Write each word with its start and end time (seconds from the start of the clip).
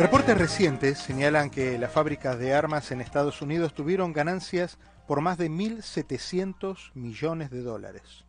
Reportes 0.00 0.38
recientes 0.38 0.98
señalan 0.98 1.50
que 1.50 1.78
las 1.78 1.92
fábricas 1.92 2.38
de 2.38 2.54
armas 2.54 2.90
en 2.90 3.02
Estados 3.02 3.42
Unidos 3.42 3.74
tuvieron 3.74 4.14
ganancias 4.14 4.78
por 5.06 5.20
más 5.20 5.36
de 5.36 5.50
1.700 5.50 6.92
millones 6.94 7.50
de 7.50 7.60
dólares. 7.60 8.24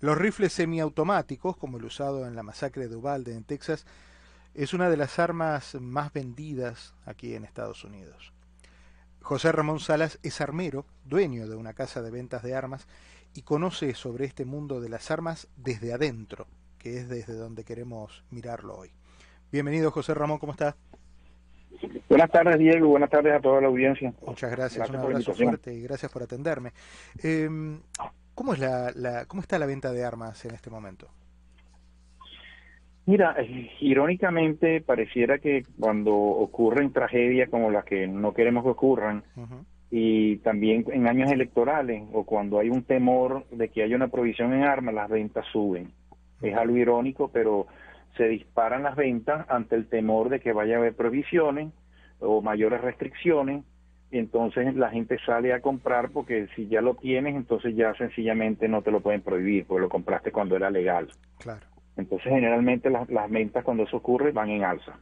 Los 0.00 0.18
rifles 0.18 0.52
semiautomáticos, 0.52 1.56
como 1.56 1.78
el 1.78 1.86
usado 1.86 2.26
en 2.26 2.36
la 2.36 2.42
masacre 2.42 2.86
de 2.86 2.96
Uvalde 2.96 3.32
en 3.32 3.44
Texas, 3.44 3.86
es 4.52 4.74
una 4.74 4.90
de 4.90 4.98
las 4.98 5.18
armas 5.18 5.74
más 5.80 6.12
vendidas 6.12 6.92
aquí 7.06 7.34
en 7.34 7.46
Estados 7.46 7.82
Unidos. 7.82 8.34
José 9.22 9.52
Ramón 9.52 9.80
Salas 9.80 10.18
es 10.22 10.42
armero, 10.42 10.84
dueño 11.06 11.48
de 11.48 11.56
una 11.56 11.72
casa 11.72 12.02
de 12.02 12.10
ventas 12.10 12.42
de 12.42 12.54
armas, 12.54 12.86
y 13.32 13.40
conoce 13.40 13.94
sobre 13.94 14.26
este 14.26 14.44
mundo 14.44 14.82
de 14.82 14.90
las 14.90 15.10
armas 15.10 15.48
desde 15.56 15.94
adentro, 15.94 16.46
que 16.78 16.98
es 16.98 17.08
desde 17.08 17.32
donde 17.32 17.64
queremos 17.64 18.22
mirarlo 18.28 18.76
hoy. 18.76 18.92
Bienvenido 19.54 19.92
José 19.92 20.14
Ramón, 20.14 20.40
¿cómo 20.40 20.50
está? 20.50 20.74
Buenas 22.08 22.28
tardes 22.28 22.58
Diego, 22.58 22.88
buenas 22.88 23.08
tardes 23.08 23.34
a 23.34 23.40
toda 23.40 23.60
la 23.60 23.68
audiencia. 23.68 24.12
Muchas 24.26 24.50
gracias, 24.50 24.90
un 24.90 24.96
abrazo 24.96 25.32
fuerte 25.32 25.72
y 25.72 25.82
gracias 25.82 26.10
por 26.10 26.24
atenderme. 26.24 26.72
Eh, 27.22 27.48
¿cómo, 28.34 28.54
es 28.54 28.58
la, 28.58 28.90
la, 28.96 29.26
¿Cómo 29.26 29.42
está 29.42 29.56
la 29.60 29.66
venta 29.66 29.92
de 29.92 30.04
armas 30.04 30.44
en 30.44 30.54
este 30.56 30.70
momento? 30.70 31.06
Mira, 33.06 33.36
irónicamente 33.78 34.80
pareciera 34.80 35.38
que 35.38 35.62
cuando 35.78 36.12
ocurren 36.12 36.92
tragedias 36.92 37.48
como 37.48 37.70
las 37.70 37.84
que 37.84 38.08
no 38.08 38.34
queremos 38.34 38.64
que 38.64 38.70
ocurran, 38.70 39.22
y 39.88 40.38
también 40.38 40.84
en 40.88 41.06
años 41.06 41.30
electorales 41.30 42.02
o 42.12 42.24
cuando 42.24 42.58
hay 42.58 42.70
un 42.70 42.82
temor 42.82 43.46
de 43.52 43.68
que 43.68 43.84
haya 43.84 43.94
una 43.94 44.08
provisión 44.08 44.52
en 44.52 44.64
armas, 44.64 44.96
las 44.96 45.08
ventas 45.08 45.46
suben. 45.52 45.92
Es 46.42 46.56
algo 46.56 46.76
irónico, 46.76 47.30
pero 47.32 47.68
se 48.16 48.28
disparan 48.28 48.82
las 48.82 48.96
ventas 48.96 49.46
ante 49.48 49.76
el 49.76 49.88
temor 49.88 50.28
de 50.28 50.40
que 50.40 50.52
vaya 50.52 50.76
a 50.76 50.78
haber 50.78 50.94
provisiones 50.94 51.72
o 52.20 52.42
mayores 52.42 52.80
restricciones, 52.80 53.64
y 54.10 54.18
entonces 54.18 54.74
la 54.76 54.90
gente 54.90 55.18
sale 55.26 55.52
a 55.52 55.60
comprar 55.60 56.10
porque 56.10 56.46
si 56.54 56.68
ya 56.68 56.80
lo 56.80 56.94
tienes, 56.94 57.34
entonces 57.34 57.74
ya 57.74 57.92
sencillamente 57.94 58.68
no 58.68 58.82
te 58.82 58.92
lo 58.92 59.00
pueden 59.00 59.22
prohibir, 59.22 59.66
porque 59.66 59.82
lo 59.82 59.88
compraste 59.88 60.30
cuando 60.30 60.54
era 60.54 60.70
legal. 60.70 61.08
Claro. 61.38 61.66
Entonces, 61.96 62.32
generalmente 62.32 62.90
las, 62.90 63.08
las 63.08 63.28
ventas 63.30 63.64
cuando 63.64 63.82
eso 63.82 63.96
ocurre 63.96 64.32
van 64.32 64.50
en 64.50 64.64
alza. 64.64 64.98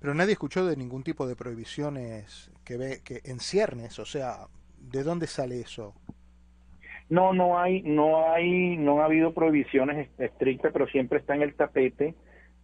Pero 0.00 0.14
nadie 0.14 0.32
escuchó 0.32 0.66
de 0.66 0.76
ningún 0.76 1.02
tipo 1.02 1.26
de 1.26 1.34
prohibiciones 1.34 2.52
que 2.64 2.76
ve 2.76 3.00
que 3.02 3.20
en 3.24 3.40
ciernes, 3.40 3.98
o 3.98 4.04
sea, 4.04 4.48
¿de 4.78 5.02
dónde 5.02 5.26
sale 5.26 5.60
eso? 5.60 5.94
No, 7.08 7.32
no 7.32 7.58
hay, 7.58 7.82
no 7.82 8.30
hay, 8.30 8.76
no 8.76 9.00
ha 9.00 9.06
habido 9.06 9.32
prohibiciones 9.32 10.10
estrictas, 10.18 10.72
pero 10.72 10.86
siempre 10.88 11.18
está 11.20 11.34
en 11.34 11.42
el 11.42 11.54
tapete 11.54 12.14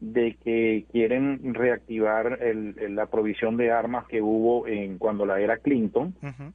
de 0.03 0.36
que 0.42 0.84
quieren 0.91 1.55
reactivar 1.55 2.39
el, 2.42 2.97
la 2.97 3.06
provisión 3.06 3.56
de 3.56 3.70
armas 3.70 4.05
que 4.09 4.20
hubo 4.20 4.67
en 4.67 4.98
cuando 4.98 5.25
la 5.25 5.41
era 5.41 5.59
Clinton, 5.59 6.12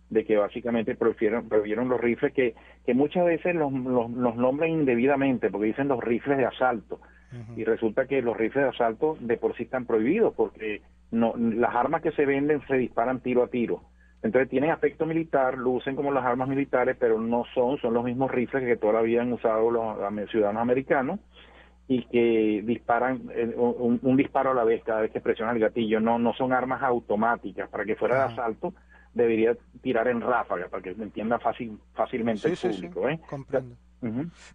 de 0.10 0.26
que 0.26 0.36
básicamente 0.36 0.96
prohibieron, 0.96 1.48
prohibieron 1.48 1.88
los 1.88 2.02
rifles 2.02 2.34
que, 2.34 2.56
que 2.86 2.94
muchas 2.94 3.24
veces 3.24 3.56
los, 3.56 3.72
los, 3.72 4.36
nombran 4.36 4.70
indebidamente 4.70 5.50
porque 5.50 5.68
dicen 5.68 5.88
los 5.88 6.04
rifles 6.04 6.38
de 6.38 6.46
asalto. 6.46 7.00
Y 7.56 7.64
resulta 7.64 8.06
que 8.06 8.22
los 8.22 8.36
rifles 8.36 8.66
de 8.66 8.70
asalto 8.70 9.18
de 9.22 9.38
por 9.38 9.56
sí 9.56 9.64
están 9.64 9.86
prohibidos 9.86 10.34
porque 10.36 10.82
no 11.12 11.34
las 11.38 11.74
armas 11.74 12.02
que 12.02 12.12
se 12.12 12.26
venden 12.26 12.62
se 12.68 12.76
disparan 12.76 13.22
tiro 13.22 13.44
a 13.44 13.48
tiro. 13.48 13.82
Entonces 14.24 14.50
tienen 14.50 14.72
aspecto 14.72 15.06
militar, 15.06 15.58
lucen 15.58 15.96
como 15.96 16.12
las 16.12 16.26
armas 16.26 16.50
militares, 16.50 16.98
pero 17.00 17.18
no 17.18 17.46
son, 17.54 17.78
son 17.78 17.94
los 17.94 18.04
mismos 18.04 18.30
rifles 18.30 18.66
que 18.66 18.76
todavía 18.76 19.22
han 19.22 19.32
usado 19.32 19.72
los 19.72 20.30
ciudadanos 20.30 20.62
americanos 20.62 21.20
y 21.88 22.04
que 22.06 22.64
disparan 22.66 23.30
eh, 23.34 23.56
un, 23.56 24.18
disparo 24.18 24.52
a 24.52 24.54
la 24.54 24.64
vez 24.66 24.84
cada 24.84 25.02
vez 25.02 25.12
que 25.12 25.22
presiona 25.22 25.54
el 25.54 25.60
gatillo. 25.60 26.00
No, 26.00 26.20
no 26.20 26.34
son 26.34 26.52
armas 26.52 26.82
automáticas. 26.84 27.70
Para 27.70 27.86
que 27.86 27.96
fuera 27.96 28.16
de 28.16 28.34
asalto 28.34 28.74
debería 29.14 29.56
tirar 29.82 30.08
en 30.08 30.22
ráfaga 30.22 30.68
para 30.68 30.84
que 30.84 30.94
se 30.94 31.04
entienda 31.04 31.40
fácil, 31.40 31.80
fácilmente 31.94 32.50
el 32.50 32.58
público. 32.58 33.10
¿eh? 33.10 33.20
Comprendo. 33.30 33.76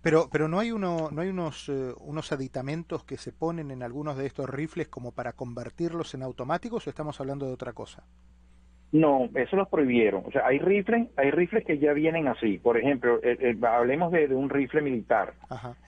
Pero, 0.02 0.28
pero 0.30 0.46
no 0.46 0.60
hay 0.60 0.70
uno, 0.70 1.08
no 1.10 1.20
hay 1.20 1.28
unos, 1.28 1.68
eh, 1.68 1.92
unos 2.00 2.30
aditamentos 2.30 3.02
que 3.04 3.16
se 3.16 3.32
ponen 3.32 3.70
en 3.70 3.82
algunos 3.82 4.16
de 4.16 4.26
estos 4.26 4.48
rifles 4.48 4.88
como 4.88 5.12
para 5.12 5.32
convertirlos 5.32 6.14
en 6.14 6.22
automáticos 6.22 6.86
o 6.86 6.90
estamos 6.90 7.20
hablando 7.20 7.46
de 7.46 7.52
otra 7.52 7.72
cosa. 7.72 8.04
No, 8.92 9.30
eso 9.34 9.56
los 9.56 9.68
prohibieron. 9.68 10.22
O 10.26 10.30
sea, 10.30 10.46
hay 10.46 10.58
rifles, 10.58 11.08
hay 11.16 11.30
rifles 11.30 11.64
que 11.64 11.78
ya 11.78 11.94
vienen 11.94 12.28
así. 12.28 12.58
Por 12.58 12.76
ejemplo, 12.76 13.20
eh, 13.22 13.38
eh, 13.40 13.56
hablemos 13.66 14.12
de, 14.12 14.26
un 14.34 14.50
rifle 14.50 14.82
militar. 14.82 15.32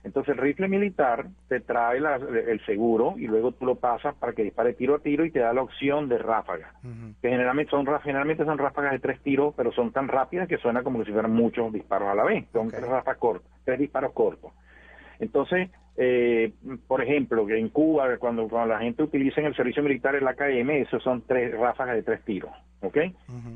Entonces, 0.03 0.33
el 0.33 0.41
rifle 0.41 0.67
militar 0.67 1.27
te 1.47 1.59
trae 1.59 1.99
el 1.99 2.65
seguro 2.65 3.13
y 3.17 3.27
luego 3.27 3.51
tú 3.51 3.65
lo 3.65 3.75
pasas 3.75 4.15
para 4.15 4.33
que 4.33 4.43
dispare 4.43 4.73
tiro 4.73 4.95
a 4.95 4.99
tiro 4.99 5.23
y 5.23 5.29
te 5.29 5.39
da 5.39 5.53
la 5.53 5.61
opción 5.61 6.09
de 6.09 6.17
ráfaga. 6.17 6.73
Que 7.21 7.29
generalmente 7.29 7.69
son, 7.69 7.85
generalmente 8.01 8.43
son 8.43 8.57
ráfagas 8.57 8.93
de 8.93 8.99
tres 8.99 9.21
tiros, 9.21 9.53
pero 9.55 9.71
son 9.71 9.91
tan 9.91 10.07
rápidas 10.07 10.47
que 10.47 10.57
suena 10.57 10.81
como 10.81 11.05
si 11.05 11.11
fueran 11.11 11.31
muchos 11.31 11.71
disparos 11.71 12.09
a 12.09 12.15
la 12.15 12.23
vez. 12.23 12.45
Son 12.51 12.69
tres 12.69 12.87
ráfagas 12.87 13.17
cortas, 13.17 13.51
tres 13.63 13.77
disparos 13.77 14.13
cortos. 14.13 14.51
Entonces, 15.19 15.69
eh, 15.97 16.53
por 16.87 17.01
ejemplo, 17.01 17.45
que 17.45 17.57
en 17.57 17.69
Cuba, 17.69 18.17
cuando, 18.17 18.47
la 18.65 18.79
gente 18.79 19.03
utiliza 19.03 19.39
en 19.39 19.47
el 19.47 19.55
servicio 19.55 19.81
militar 19.81 20.15
el 20.15 20.27
AKM, 20.27 20.69
esos 20.71 21.01
son 21.03 21.23
tres 21.25 21.57
ráfagas 21.57 21.95
de 21.95 22.03
tres 22.03 22.23
tiros, 22.25 22.51
¿ok? 22.81 22.97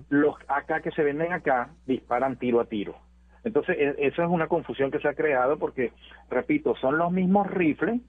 Los 0.09 0.35
AK 0.47 0.81
que 0.83 0.91
se 0.91 1.03
venden 1.03 1.33
acá 1.33 1.69
disparan 1.85 2.37
tiro 2.37 2.61
a 2.61 2.65
tiro. 2.65 2.95
Entonces, 3.43 3.77
e, 3.77 3.95
eso 4.07 4.23
es 4.23 4.29
una 4.29 4.47
confusión 4.47 4.91
que 4.91 4.99
se 4.99 5.07
ha 5.07 5.13
creado 5.13 5.57
porque, 5.57 5.91
repito, 6.29 6.75
son 6.75 6.97
los 6.97 7.11
mismos 7.11 7.47
rifles, 7.47 8.01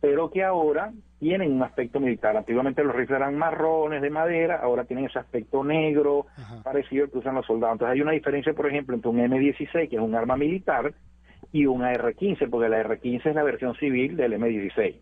pero 0.00 0.30
que 0.30 0.44
ahora 0.44 0.92
tienen 1.18 1.52
un 1.52 1.62
aspecto 1.62 2.00
militar. 2.00 2.36
Antiguamente 2.36 2.84
los 2.84 2.94
rifles 2.94 3.18
eran 3.18 3.36
marrones 3.36 4.02
de 4.02 4.10
madera, 4.10 4.56
ahora 4.56 4.84
tienen 4.84 5.06
ese 5.06 5.18
aspecto 5.18 5.64
negro, 5.64 6.26
parecido 6.62 7.04
al 7.04 7.10
que 7.10 7.18
usan 7.18 7.34
los 7.36 7.46
soldados. 7.46 7.74
Entonces 7.74 7.94
hay 7.94 8.02
una 8.02 8.12
diferencia, 8.12 8.52
por 8.52 8.66
ejemplo, 8.66 8.94
entre 8.94 9.10
un 9.10 9.18
M16, 9.18 9.88
que 9.88 9.96
es 9.96 10.02
un 10.02 10.14
arma 10.14 10.36
militar, 10.36 10.92
y 11.56 11.64
un 11.64 11.82
AR-15, 11.82 12.50
porque 12.50 12.68
la 12.68 12.80
AR-15 12.80 13.26
es 13.26 13.34
la 13.34 13.42
versión 13.42 13.74
civil 13.76 14.14
del 14.14 14.34
M16. 14.34 14.94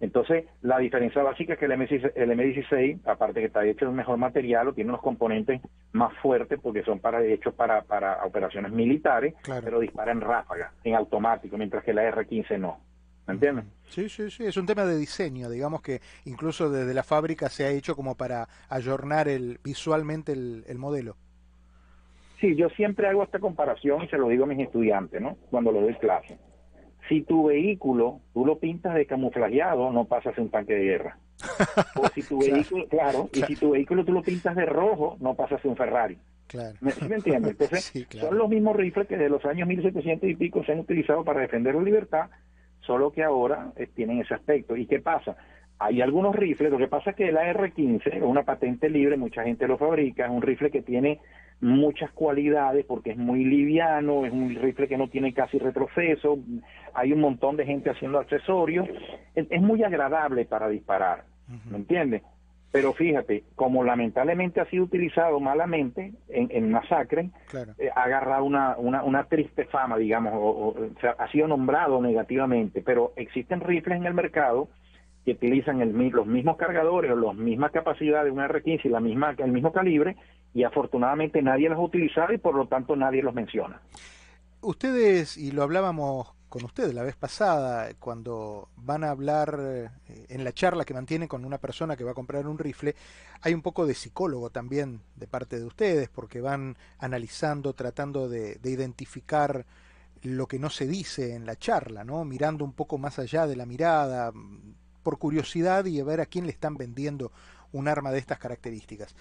Entonces, 0.00 0.46
la 0.62 0.78
diferencia 0.78 1.22
básica 1.22 1.52
es 1.52 1.58
que 1.58 1.66
el, 1.66 1.72
M16, 1.72 3.00
aparte 3.04 3.40
que 3.40 3.46
está 3.46 3.64
hecho 3.64 3.84
de 3.84 3.90
un 3.90 3.96
mejor 3.96 4.16
material 4.16 4.68
o 4.68 4.72
tiene 4.72 4.90
unos 4.90 5.02
componentes 5.02 5.60
más 5.92 6.12
fuertes 6.22 6.58
porque 6.60 6.82
son 6.82 6.98
para 6.98 7.22
hechos 7.22 7.54
para, 7.54 7.82
para 7.82 8.24
operaciones 8.24 8.72
militares, 8.72 9.34
pero 9.62 9.80
dispara 9.80 10.12
en 10.12 10.22
ráfaga, 10.22 10.72
en 10.82 10.94
automático, 10.94 11.58
mientras 11.58 11.84
que 11.84 11.92
la 11.92 12.10
R15 12.10 12.58
no. 12.58 12.80
¿Me 13.26 13.34
entiendes? 13.34 13.66
Sí, 13.90 14.08
sí, 14.08 14.30
sí, 14.30 14.44
es 14.44 14.56
un 14.56 14.66
tema 14.66 14.84
de 14.86 14.96
diseño, 14.96 15.50
digamos 15.50 15.82
que 15.82 16.00
incluso 16.24 16.70
desde 16.70 16.94
la 16.94 17.04
fábrica 17.04 17.48
se 17.50 17.64
ha 17.64 17.70
hecho 17.70 17.94
como 17.94 18.16
para 18.16 18.48
ayornar 18.70 19.28
el, 19.28 19.60
visualmente 19.62 20.32
el 20.32 20.78
modelo. 20.78 21.16
Sí, 22.42 22.56
yo 22.56 22.68
siempre 22.70 23.06
hago 23.06 23.22
esta 23.22 23.38
comparación 23.38 24.02
y 24.02 24.08
se 24.08 24.18
lo 24.18 24.28
digo 24.28 24.42
a 24.42 24.48
mis 24.48 24.58
estudiantes, 24.58 25.22
¿no? 25.22 25.36
Cuando 25.48 25.70
lo 25.70 25.80
doy 25.80 25.94
clase. 25.94 26.36
Si 27.08 27.22
tu 27.22 27.46
vehículo 27.46 28.18
tú 28.34 28.44
lo 28.44 28.58
pintas 28.58 28.94
de 28.94 29.06
camuflajeado, 29.06 29.92
no 29.92 30.06
pasas 30.06 30.36
un 30.38 30.50
tanque 30.50 30.74
de 30.74 30.82
guerra. 30.82 31.18
O 31.96 32.08
si 32.08 32.22
tu 32.24 32.40
vehículo, 32.40 32.88
claro, 32.88 33.30
y 33.32 33.42
si 33.42 33.54
tu 33.54 33.70
vehículo 33.70 34.04
tú 34.04 34.12
lo 34.12 34.22
pintas 34.22 34.56
de 34.56 34.66
rojo, 34.66 35.16
no 35.20 35.34
pasas 35.34 35.64
un 35.64 35.76
Ferrari. 35.76 36.18
Claro. 36.48 36.76
¿Me, 36.80 36.92
¿me 37.08 37.14
entiendes? 37.14 37.52
Entonces, 37.60 38.08
son 38.10 38.36
los 38.36 38.48
mismos 38.48 38.74
rifles 38.74 39.06
que 39.06 39.16
de 39.16 39.28
los 39.28 39.44
años 39.44 39.68
1700 39.68 40.28
y 40.28 40.34
pico 40.34 40.64
se 40.64 40.72
han 40.72 40.80
utilizado 40.80 41.22
para 41.22 41.42
defender 41.42 41.76
la 41.76 41.82
libertad, 41.82 42.28
solo 42.80 43.12
que 43.12 43.22
ahora 43.22 43.70
eh, 43.76 43.86
tienen 43.86 44.20
ese 44.20 44.34
aspecto. 44.34 44.76
¿Y 44.76 44.86
qué 44.86 44.98
pasa? 44.98 45.36
Hay 45.78 46.00
algunos 46.00 46.34
rifles, 46.34 46.72
lo 46.72 46.78
que 46.78 46.88
pasa 46.88 47.10
es 47.10 47.16
que 47.16 47.28
el 47.28 47.36
AR-15 47.36 48.16
es 48.16 48.22
una 48.22 48.42
patente 48.42 48.90
libre, 48.90 49.16
mucha 49.16 49.44
gente 49.44 49.68
lo 49.68 49.78
fabrica, 49.78 50.24
es 50.24 50.30
un 50.30 50.42
rifle 50.42 50.72
que 50.72 50.82
tiene 50.82 51.20
muchas 51.62 52.10
cualidades 52.10 52.84
porque 52.84 53.12
es 53.12 53.16
muy 53.16 53.44
liviano, 53.44 54.26
es 54.26 54.32
un 54.32 54.54
rifle 54.56 54.88
que 54.88 54.98
no 54.98 55.08
tiene 55.08 55.32
casi 55.32 55.58
retroceso, 55.58 56.38
hay 56.92 57.12
un 57.12 57.20
montón 57.20 57.56
de 57.56 57.64
gente 57.64 57.88
haciendo 57.88 58.18
accesorios, 58.18 58.88
es, 59.34 59.62
muy 59.62 59.82
agradable 59.84 60.44
para 60.44 60.68
disparar, 60.68 61.24
¿me 61.70 61.78
entiendes? 61.78 62.22
Pero 62.72 62.94
fíjate, 62.94 63.44
como 63.54 63.84
lamentablemente 63.84 64.60
ha 64.60 64.64
sido 64.64 64.84
utilizado 64.84 65.38
malamente 65.38 66.14
en, 66.28 66.70
masacre, 66.70 67.30
eh, 67.78 67.90
ha 67.94 68.04
agarrado 68.04 68.44
una, 68.44 68.76
una, 68.78 69.04
una, 69.04 69.24
triste 69.24 69.66
fama, 69.66 69.98
digamos, 69.98 70.32
o, 70.34 70.74
sea, 71.00 71.14
ha 71.18 71.30
sido 71.30 71.46
nombrado 71.46 72.00
negativamente, 72.00 72.82
pero 72.82 73.12
existen 73.16 73.60
rifles 73.60 73.98
en 73.98 74.06
el 74.06 74.14
mercado 74.14 74.68
que 75.24 75.32
utilizan 75.32 75.80
el, 75.82 75.92
los 75.92 76.26
mismos 76.26 76.56
cargadores 76.56 77.12
o 77.12 77.16
las 77.16 77.36
mismas 77.36 77.70
capacidades 77.70 78.24
de 78.24 78.30
una 78.32 78.48
R15 78.48 78.80
y 78.84 78.88
la 78.88 79.00
misma, 79.00 79.34
el 79.38 79.52
mismo 79.52 79.70
calibre 79.70 80.16
y 80.54 80.64
afortunadamente 80.64 81.42
nadie 81.42 81.68
los 81.68 81.78
ha 81.78 81.82
utilizado 81.82 82.32
y 82.32 82.38
por 82.38 82.54
lo 82.54 82.66
tanto 82.66 82.96
nadie 82.96 83.22
los 83.22 83.34
menciona. 83.34 83.80
Ustedes, 84.60 85.36
y 85.36 85.50
lo 85.50 85.62
hablábamos 85.62 86.34
con 86.48 86.64
ustedes 86.64 86.92
la 86.92 87.02
vez 87.02 87.16
pasada, 87.16 87.88
cuando 87.98 88.68
van 88.76 89.04
a 89.04 89.10
hablar 89.10 89.58
eh, 89.58 89.88
en 90.28 90.44
la 90.44 90.52
charla 90.52 90.84
que 90.84 90.92
mantienen 90.92 91.26
con 91.26 91.46
una 91.46 91.56
persona 91.58 91.96
que 91.96 92.04
va 92.04 92.10
a 92.10 92.14
comprar 92.14 92.46
un 92.46 92.58
rifle, 92.58 92.94
hay 93.40 93.54
un 93.54 93.62
poco 93.62 93.86
de 93.86 93.94
psicólogo 93.94 94.50
también 94.50 95.00
de 95.16 95.26
parte 95.26 95.58
de 95.58 95.64
ustedes, 95.64 96.10
porque 96.10 96.42
van 96.42 96.76
analizando, 96.98 97.72
tratando 97.72 98.28
de, 98.28 98.56
de 98.56 98.70
identificar 98.70 99.64
lo 100.22 100.46
que 100.46 100.58
no 100.58 100.68
se 100.68 100.86
dice 100.86 101.34
en 101.34 101.46
la 101.46 101.56
charla, 101.56 102.04
¿no? 102.04 102.24
Mirando 102.24 102.64
un 102.64 102.74
poco 102.74 102.98
más 102.98 103.18
allá 103.18 103.46
de 103.46 103.56
la 103.56 103.66
mirada, 103.66 104.30
por 105.02 105.18
curiosidad 105.18 105.84
y 105.86 106.00
a 106.00 106.04
ver 106.04 106.20
a 106.20 106.26
quién 106.26 106.46
le 106.46 106.52
están 106.52 106.76
vendiendo 106.76 107.32
un 107.72 107.88
arma 107.88 108.12
de 108.12 108.18
estas 108.18 108.38
características. 108.38 109.14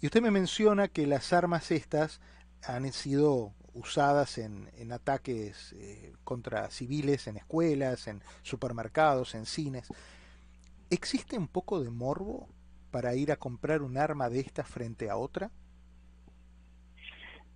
Y 0.00 0.06
usted 0.06 0.22
me 0.22 0.30
menciona 0.30 0.88
que 0.88 1.06
las 1.06 1.32
armas 1.32 1.70
estas 1.70 2.20
han 2.66 2.90
sido 2.92 3.52
usadas 3.74 4.38
en, 4.38 4.68
ataques 4.92 5.74
eh, 5.78 6.12
contra 6.24 6.70
civiles 6.70 7.26
en 7.26 7.36
escuelas, 7.36 8.08
en 8.08 8.20
supermercados, 8.42 9.34
en 9.34 9.46
cines. 9.46 9.88
¿Existe 10.90 11.38
un 11.38 11.48
poco 11.48 11.80
de 11.80 11.90
morbo 11.90 12.48
para 12.90 13.14
ir 13.14 13.30
a 13.30 13.36
comprar 13.36 13.82
un 13.82 13.96
arma 13.96 14.28
de 14.28 14.40
esta 14.40 14.64
frente 14.64 15.08
a 15.10 15.16
otra? 15.16 15.50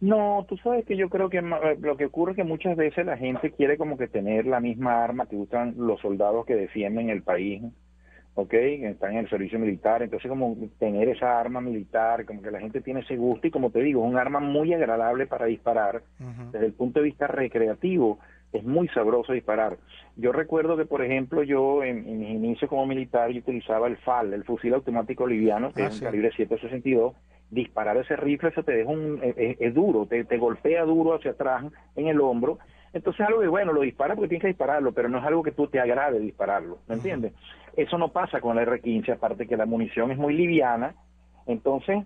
No, 0.01 0.45
tú 0.49 0.57
sabes 0.59 0.85
que 0.85 0.97
yo 0.97 1.09
creo 1.09 1.31
que 1.31 1.39
eh, 1.39 1.77
lo 1.81 1.97
que 1.97 2.05
ocurre 2.05 2.33
es 2.33 2.37
que 2.37 2.45
muchas 2.45 2.77
veces 2.77 3.07
la 3.07 3.17
gente 3.17 3.53
quiere 3.53 3.79
como 3.79 3.97
que 3.97 4.07
tener 4.07 4.47
la 4.47 4.61
misma 4.61 5.03
arma 5.03 5.27
que 5.27 5.37
usan 5.37 5.75
los 5.79 6.01
soldados 6.01 6.45
que 6.45 6.55
defienden 6.55 7.09
el 7.09 7.23
país, 7.23 7.63
¿ok? 8.35 8.53
Están 8.53 9.13
en 9.13 9.19
el 9.19 9.31
servicio 9.31 9.59
militar, 9.59 10.03
entonces 10.03 10.29
como 10.29 10.57
tener 10.79 11.09
esa 11.09 11.39
arma 11.39 11.61
militar, 11.61 12.25
como 12.25 12.43
que 12.43 12.51
la 12.51 12.61
gente 12.61 12.81
tiene 12.81 13.01
ese 13.01 13.17
gusto 13.17 13.47
y 13.47 13.51
como 13.51 13.71
te 13.71 13.81
digo, 13.81 14.05
es 14.05 14.11
un 14.11 14.19
arma 14.19 14.41
muy 14.41 14.73
agradable 14.75 15.27
para 15.27 15.47
disparar 15.47 16.03
desde 16.53 16.67
el 16.67 16.73
punto 16.73 17.01
de 17.01 17.07
vista 17.07 17.27
recreativo 17.27 18.19
es 18.55 18.65
muy 18.65 18.89
sabroso 18.89 19.33
disparar. 19.33 19.79
Yo 20.17 20.33
recuerdo 20.33 20.77
que, 20.77 20.85
por 20.85 21.05
ejemplo, 21.05 21.43
yo 21.43 21.83
en, 21.83 22.05
mis 22.19 22.31
inicios 22.31 22.71
como 22.71 22.87
militar 22.87 23.31
yo 23.31 23.41
utilizaba 23.41 23.89
el 23.89 23.97
FAL, 23.99 24.33
el 24.33 24.45
fusil 24.45 24.75
automático 24.75 25.27
liviano, 25.27 25.73
que 25.73 25.83
ah, 25.83 25.87
es 25.89 26.01
un 26.01 26.07
calibre 26.07 26.31
762. 26.31 27.15
Disparar 27.51 27.97
ese 27.97 28.17
rifle 28.17 28.53
se 28.53 28.63
te 28.63 28.73
deja 28.73 28.91
un, 28.91 29.21
es, 29.23 29.75
duro, 29.75 30.07
te, 30.07 30.25
te, 30.25 30.39
golpea 30.39 30.85
duro 30.85 31.15
hacia 31.15 31.33
atrás 31.33 31.65
en 31.97 32.09
el 32.09 32.21
hombro. 32.21 32.59
Entonces 32.95 33.21
es 33.21 33.27
algo 33.27 33.41
que, 33.41 33.49
bueno, 33.49 33.73
lo 33.73 33.81
dispara 33.81 34.15
porque 34.15 34.29
tienes 34.29 34.43
que 34.43 34.49
dispararlo, 34.49 34.93
pero 34.93 35.09
no 35.09 35.19
es 35.19 35.25
algo 35.25 35.43
que 35.43 35.51
tú 35.51 35.67
te 35.67 35.81
agrade 35.81 36.21
dispararlo, 36.21 36.79
¿me 36.87 36.95
entiendes? 36.95 37.33
Eso 37.77 37.99
no 37.99 38.11
pasa 38.11 38.41
con 38.41 38.57
el 38.57 38.67
R15, 38.67 39.13
aparte 39.13 39.49
que 39.49 39.57
la 39.57 39.67
munición 39.67 40.13
es 40.13 40.17
muy 40.17 40.35
liviana. 40.35 40.95
Entonces, 41.47 42.05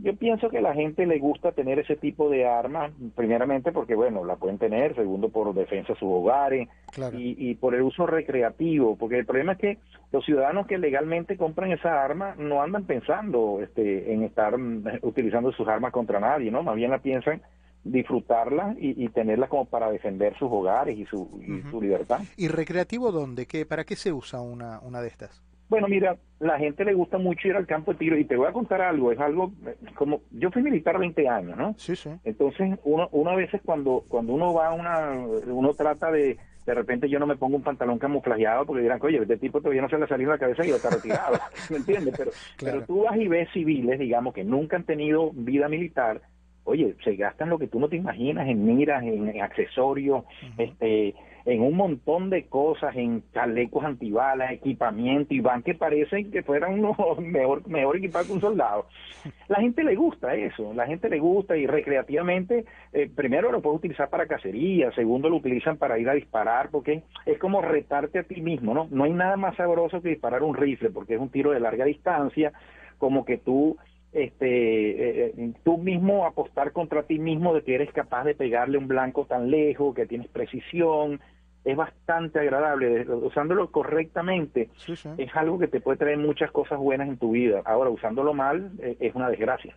yo 0.00 0.14
pienso 0.14 0.48
que 0.48 0.58
a 0.58 0.62
la 0.62 0.74
gente 0.74 1.06
le 1.06 1.18
gusta 1.18 1.50
tener 1.50 1.80
ese 1.80 1.96
tipo 1.96 2.30
de 2.30 2.46
armas, 2.46 2.92
primeramente 3.16 3.72
porque, 3.72 3.96
bueno, 3.96 4.24
la 4.24 4.36
pueden 4.36 4.58
tener, 4.58 4.94
segundo 4.94 5.28
por 5.28 5.52
defensa 5.54 5.94
de 5.94 5.98
sus 5.98 6.08
hogares 6.08 6.68
y, 7.12 7.54
por 7.56 7.74
el 7.74 7.82
uso 7.82 8.06
recreativo, 8.06 8.96
porque 8.96 9.18
el 9.18 9.26
problema 9.26 9.52
es 9.52 9.58
que 9.58 9.78
los 10.12 10.24
ciudadanos 10.24 10.68
que 10.68 10.78
legalmente 10.78 11.36
compran 11.36 11.72
esa 11.72 12.04
arma 12.04 12.36
no 12.38 12.62
andan 12.62 12.84
pensando 12.84 13.58
este, 13.60 14.12
en 14.12 14.22
estar 14.22 14.56
mm, 14.56 15.00
utilizando 15.02 15.50
sus 15.50 15.66
armas 15.66 15.92
contra 15.92 16.20
nadie, 16.20 16.52
¿no? 16.52 16.62
Más 16.62 16.76
bien 16.76 16.92
la 16.92 16.98
piensan 16.98 17.42
disfrutarla 17.84 18.74
y, 18.78 19.04
y 19.04 19.08
tenerla 19.08 19.48
como 19.48 19.64
para 19.64 19.90
defender 19.90 20.36
sus 20.38 20.50
hogares 20.50 20.96
y 20.98 21.04
su, 21.06 21.40
su 21.70 21.80
libertad. 21.80 22.20
¿Y 22.36 22.48
recreativo 22.48 23.12
dónde? 23.12 23.46
¿Qué, 23.46 23.66
¿Para 23.66 23.84
qué 23.84 23.96
se 23.96 24.12
usa 24.12 24.40
una, 24.40 24.80
una 24.80 25.00
de 25.00 25.08
estas? 25.08 25.42
Bueno, 25.68 25.86
mira, 25.86 26.16
la 26.40 26.58
gente 26.58 26.84
le 26.84 26.94
gusta 26.94 27.18
mucho 27.18 27.46
ir 27.46 27.54
al 27.54 27.66
campo 27.66 27.92
de 27.92 27.98
tiro 27.98 28.16
y 28.16 28.24
te 28.24 28.36
voy 28.36 28.48
a 28.48 28.52
contar 28.52 28.80
algo, 28.80 29.12
es 29.12 29.20
algo 29.20 29.52
eh, 29.66 29.76
como 29.94 30.22
yo 30.30 30.50
fui 30.50 30.62
militar 30.62 30.98
20 30.98 31.28
años, 31.28 31.58
¿no? 31.58 31.74
Sí, 31.76 31.94
sí. 31.94 32.10
Entonces, 32.24 32.78
uno 32.84 33.08
uno 33.12 33.30
a 33.30 33.36
veces 33.36 33.60
cuando 33.62 34.04
cuando 34.08 34.32
uno 34.32 34.54
va 34.54 34.68
a 34.68 34.72
una 34.72 35.12
uno 35.46 35.74
trata 35.74 36.10
de 36.10 36.38
de 36.64 36.74
repente 36.74 37.08
yo 37.08 37.18
no 37.18 37.26
me 37.26 37.36
pongo 37.36 37.56
un 37.56 37.62
pantalón 37.62 37.98
camuflajeado 37.98 38.66
porque 38.66 38.82
dirán, 38.82 38.98
oye, 39.02 39.18
este 39.18 39.38
tipo 39.38 39.60
todavía 39.60 39.80
no 39.80 39.88
se 39.88 39.96
le 39.96 40.04
ha 40.04 40.08
salido 40.08 40.30
la 40.30 40.38
cabeza 40.38 40.64
y 40.64 40.68
ya 40.68 40.76
está 40.76 40.90
retirado, 40.90 41.38
¿me 41.70 41.78
entiendes? 41.78 42.14
Pero, 42.16 42.30
pero 42.60 42.84
tú 42.84 43.04
vas 43.04 43.16
y 43.16 43.26
ves 43.26 43.48
civiles, 43.52 43.98
digamos, 43.98 44.34
que 44.34 44.44
nunca 44.44 44.76
han 44.76 44.84
tenido 44.84 45.30
vida 45.32 45.68
militar, 45.68 46.20
oye, 46.68 46.94
se 47.02 47.16
gastan 47.16 47.48
lo 47.48 47.58
que 47.58 47.66
tú 47.66 47.80
no 47.80 47.88
te 47.88 47.96
imaginas 47.96 48.46
en 48.48 48.64
miras, 48.64 49.02
en, 49.02 49.40
accesorios, 49.40 50.24
este 50.58 51.14
en 51.44 51.62
un 51.62 51.76
montón 51.76 52.28
de 52.28 52.44
cosas, 52.44 52.94
en 52.94 53.22
chalecos 53.32 53.82
antibalas, 53.82 54.52
equipamiento, 54.52 55.32
y 55.32 55.40
van 55.40 55.62
que 55.62 55.74
parecen 55.74 56.30
que 56.30 56.42
fueran 56.42 56.78
unos 56.78 56.96
mejor, 57.20 57.66
mejor 57.66 57.96
equipados 57.96 58.26
que 58.26 58.34
un 58.34 58.40
soldado. 58.42 58.86
La 59.48 59.56
gente 59.56 59.82
le 59.82 59.94
gusta 59.94 60.34
eso, 60.34 60.74
la 60.74 60.86
gente 60.86 61.08
le 61.08 61.18
gusta 61.18 61.56
y 61.56 61.66
recreativamente, 61.66 62.66
eh, 62.92 63.10
primero 63.14 63.50
lo 63.50 63.62
puedes 63.62 63.78
utilizar 63.78 64.10
para 64.10 64.26
cacería, 64.26 64.92
segundo 64.92 65.30
lo 65.30 65.36
utilizan 65.36 65.78
para 65.78 65.98
ir 65.98 66.08
a 66.10 66.14
disparar, 66.14 66.68
porque 66.70 67.02
es 67.24 67.38
como 67.38 67.62
retarte 67.62 68.18
a 68.18 68.24
ti 68.24 68.42
mismo, 68.42 68.74
¿no? 68.74 68.86
No 68.90 69.04
hay 69.04 69.12
nada 69.12 69.36
más 69.36 69.56
sabroso 69.56 70.02
que 70.02 70.10
disparar 70.10 70.42
un 70.42 70.54
rifle, 70.54 70.90
porque 70.90 71.14
es 71.14 71.20
un 71.20 71.30
tiro 71.30 71.52
de 71.52 71.60
larga 71.60 71.86
distancia, 71.86 72.52
como 72.98 73.24
que 73.24 73.38
tú 73.38 73.78
este 74.12 74.46
eh, 74.46 75.34
eh, 75.36 75.52
tú 75.64 75.78
mismo 75.78 76.26
apostar 76.26 76.72
contra 76.72 77.02
ti 77.02 77.18
mismo 77.18 77.54
de 77.54 77.62
que 77.62 77.74
eres 77.74 77.92
capaz 77.92 78.24
de 78.24 78.34
pegarle 78.34 78.78
un 78.78 78.88
blanco 78.88 79.26
tan 79.26 79.50
lejos, 79.50 79.94
que 79.94 80.06
tienes 80.06 80.28
precisión, 80.28 81.20
es 81.64 81.76
bastante 81.76 82.38
agradable. 82.38 83.08
Usándolo 83.10 83.70
correctamente 83.70 84.70
es 85.18 85.36
algo 85.36 85.58
que 85.58 85.68
te 85.68 85.80
puede 85.80 85.98
traer 85.98 86.18
muchas 86.18 86.50
cosas 86.50 86.78
buenas 86.78 87.08
en 87.08 87.18
tu 87.18 87.32
vida. 87.32 87.62
Ahora, 87.64 87.90
usándolo 87.90 88.32
mal 88.34 88.72
eh, 88.80 88.96
es 89.00 89.14
una 89.14 89.28
desgracia. 89.28 89.76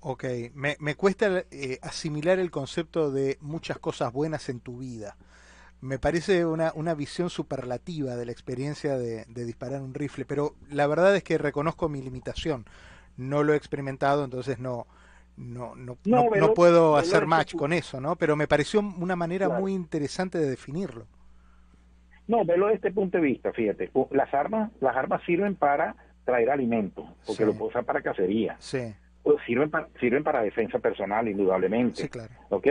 Ok, 0.00 0.24
me, 0.52 0.76
me 0.80 0.94
cuesta 0.96 1.44
eh, 1.50 1.78
asimilar 1.80 2.38
el 2.38 2.50
concepto 2.50 3.10
de 3.10 3.38
muchas 3.40 3.78
cosas 3.78 4.12
buenas 4.12 4.50
en 4.50 4.60
tu 4.60 4.78
vida. 4.78 5.16
Me 5.80 5.98
parece 5.98 6.44
una, 6.44 6.72
una 6.74 6.94
visión 6.94 7.30
superlativa 7.30 8.14
de 8.16 8.26
la 8.26 8.32
experiencia 8.32 8.98
de, 8.98 9.24
de 9.26 9.44
disparar 9.46 9.80
un 9.80 9.94
rifle, 9.94 10.26
pero 10.26 10.54
la 10.68 10.86
verdad 10.86 11.16
es 11.16 11.22
que 11.22 11.38
reconozco 11.38 11.88
mi 11.88 12.02
limitación. 12.02 12.66
No 13.16 13.42
lo 13.42 13.52
he 13.52 13.56
experimentado, 13.56 14.24
entonces 14.24 14.58
no, 14.58 14.86
no, 15.36 15.74
no, 15.76 15.98
no, 16.04 16.54
puedo 16.54 16.96
hacer 16.96 17.26
match 17.26 17.54
con 17.54 17.72
eso, 17.72 18.00
¿no? 18.00 18.16
Pero 18.16 18.36
me 18.36 18.46
pareció 18.46 18.80
una 18.80 19.16
manera 19.16 19.48
muy 19.48 19.72
interesante 19.72 20.38
de 20.38 20.48
definirlo. 20.48 21.06
No, 22.26 22.44
velo 22.44 22.66
desde 22.66 22.76
este 22.76 22.92
punto 22.92 23.18
de 23.18 23.24
vista, 23.24 23.52
fíjate, 23.52 23.90
las 24.10 24.32
armas, 24.32 24.70
las 24.80 24.96
armas 24.96 25.22
sirven 25.26 25.56
para 25.56 25.94
traer 26.24 26.50
alimento, 26.50 27.06
porque 27.26 27.44
lo 27.44 27.52
puedo 27.52 27.68
usar 27.68 27.84
para 27.84 28.00
cacería. 28.00 28.56
Sí. 28.58 28.94
sirven 29.46 29.70
para, 29.70 29.88
sirven 30.00 30.24
para 30.24 30.42
defensa 30.42 30.78
personal, 30.78 31.28
indudablemente. 31.28 32.02
Sí, 32.02 32.08
claro. 32.08 32.32
¿Ok? 32.48 32.66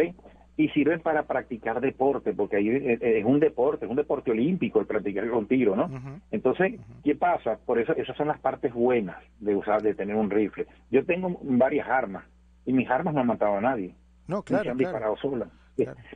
Y 0.55 0.69
sirven 0.69 1.00
para 1.00 1.23
practicar 1.23 1.81
deporte, 1.81 2.31
porque 2.33 2.57
ahí 2.57 2.69
es 2.69 3.25
un 3.25 3.39
deporte, 3.39 3.85
es 3.85 3.91
un 3.91 3.97
deporte 3.97 4.29
olímpico 4.29 4.79
el 4.79 4.85
practicar 4.85 5.27
con 5.29 5.47
tiro, 5.47 5.75
¿no? 5.75 5.89
Entonces, 6.29 6.79
¿qué 7.03 7.15
pasa? 7.15 7.57
Por 7.65 7.79
eso, 7.79 7.94
esas 7.95 8.15
son 8.15 8.27
las 8.27 8.39
partes 8.39 8.71
buenas 8.71 9.17
de 9.39 9.55
usar, 9.55 9.81
de 9.81 9.95
tener 9.95 10.15
un 10.15 10.29
rifle. 10.29 10.67
Yo 10.91 11.03
tengo 11.05 11.39
varias 11.41 11.88
armas, 11.88 12.24
y 12.65 12.74
mis 12.74 12.89
armas 12.89 13.13
no 13.13 13.22
han 13.22 13.27
matado 13.27 13.57
a 13.57 13.62
nadie. 13.62 13.95
No, 14.27 14.43
claro. 14.43 14.63
se 14.63 14.69
han 14.69 14.77
disparado 14.77 15.17
solas. 15.17 15.50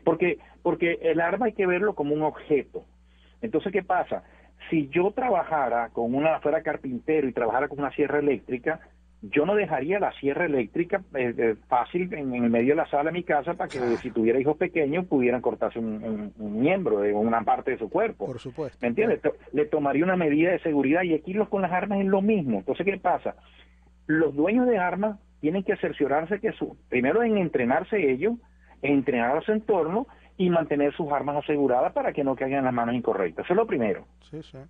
Porque, 0.04 0.38
porque 0.62 1.00
el 1.02 1.20
arma 1.20 1.48
hay 1.48 1.54
que 1.54 1.66
verlo 1.66 1.96
como 1.96 2.14
un 2.14 2.22
objeto. 2.22 2.86
Entonces, 3.42 3.72
¿qué 3.72 3.84
pasa? 3.84 4.24
Si 4.70 4.88
yo 4.90 5.12
trabajara 5.12 5.90
con 5.90 6.14
una, 6.14 6.40
fuera 6.40 6.62
carpintero 6.62 7.28
y 7.28 7.34
trabajara 7.34 7.68
con 7.68 7.80
una 7.80 7.92
sierra 7.92 8.20
eléctrica, 8.20 8.80
yo 9.22 9.46
no 9.46 9.56
dejaría 9.56 10.00
la 10.00 10.12
sierra 10.14 10.46
eléctrica 10.46 11.02
eh, 11.16 11.34
eh, 11.38 11.56
fácil 11.68 12.14
en, 12.14 12.34
el 12.36 12.50
medio 12.50 12.70
de 12.70 12.76
la 12.76 12.90
sala 12.90 13.06
de 13.06 13.14
mi 13.14 13.24
casa 13.24 13.56
para 13.56 13.68
que 13.68 13.80
si 13.98 14.12
tuviera 14.12 14.40
hijos 14.40 14.58
pequeños 14.58 15.06
pudieran 15.06 15.42
cortarse 15.42 15.80
un, 15.80 16.34
miembro 16.38 17.00
de 17.00 17.14
una 17.14 17.42
parte 17.42 17.72
de 17.72 17.78
su 17.80 17.90
cuerpo. 17.90 18.28
Por 18.28 18.40
supuesto. 18.40 18.78
¿Me 18.82 18.90
entiendes? 18.90 19.22
Le 19.54 19.66
tomaría 19.66 20.04
una 20.04 20.16
medida 20.16 20.52
de 20.52 20.60
seguridad 20.60 21.02
y 21.02 21.16
aquí 21.16 21.34
los 21.34 21.50
con 21.50 21.64
las 21.64 21.72
armas 21.72 22.00
es 22.00 22.06
lo 22.06 22.22
mismo. 22.22 22.60
Entonces, 22.60 22.86
¿qué 22.86 22.98
pasa? 22.98 23.36
Los 24.06 24.36
dueños 24.36 24.68
de 24.68 24.78
armas 24.78 25.20
tienen 25.40 25.64
que 25.64 25.76
cerciorarse 25.78 26.40
que 26.40 26.52
su, 26.54 26.78
primero 26.90 27.24
en 27.24 27.38
entrenarse 27.38 28.12
ellos, 28.12 28.36
en 28.82 28.94
entrenar 28.94 29.38
a 29.38 29.42
su 29.42 29.52
entorno 29.52 30.08
y 30.38 30.50
mantener 30.50 30.94
sus 30.94 31.12
armas 31.12 31.38
aseguradas 31.38 31.94
para 31.94 32.14
que 32.14 32.24
no 32.24 32.36
caigan 32.36 32.60
en 32.60 32.66
las 32.66 32.74
manos 32.74 32.96
incorrectas. 32.96 33.46
Eso 33.46 33.54
es 33.54 33.58
lo 33.58 33.66
primero. 33.66 34.06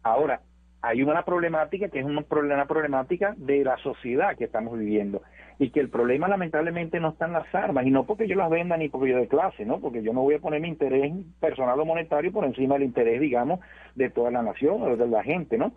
Ahora, 0.03 0.41
hay 0.81 1.01
una 1.01 1.23
problemática 1.23 1.89
que 1.89 1.99
es 1.99 2.05
una 2.05 2.21
problemática 2.21 3.33
de 3.37 3.63
la 3.63 3.77
sociedad 3.77 4.35
que 4.37 4.45
estamos 4.45 4.77
viviendo 4.77 5.21
y 5.59 5.71
que 5.71 5.79
el 5.79 5.89
problema 5.89 6.27
lamentablemente 6.27 6.99
no 6.99 7.09
está 7.09 7.25
en 7.25 7.33
las 7.33 7.53
armas 7.53 7.85
y 7.85 7.91
no 7.91 8.05
porque 8.05 8.27
yo 8.27 8.35
las 8.35 8.49
venda 8.49 8.77
ni 8.77 8.89
porque 8.89 9.11
yo 9.11 9.17
de 9.17 9.27
clase, 9.27 9.65
¿no? 9.65 9.79
Porque 9.79 10.03
yo 10.03 10.13
no 10.13 10.21
voy 10.21 10.35
a 10.35 10.39
poner 10.39 10.61
mi 10.61 10.67
interés 10.67 11.11
personal 11.39 11.79
o 11.79 11.85
monetario 11.85 12.31
por 12.31 12.45
encima 12.45 12.75
del 12.75 12.83
interés, 12.83 13.19
digamos, 13.19 13.59
de 13.95 14.09
toda 14.09 14.29
la 14.29 14.43
nación 14.43 14.81
o 14.81 14.95
de 14.95 15.07
la 15.07 15.23
gente, 15.23 15.57
¿no? 15.57 15.73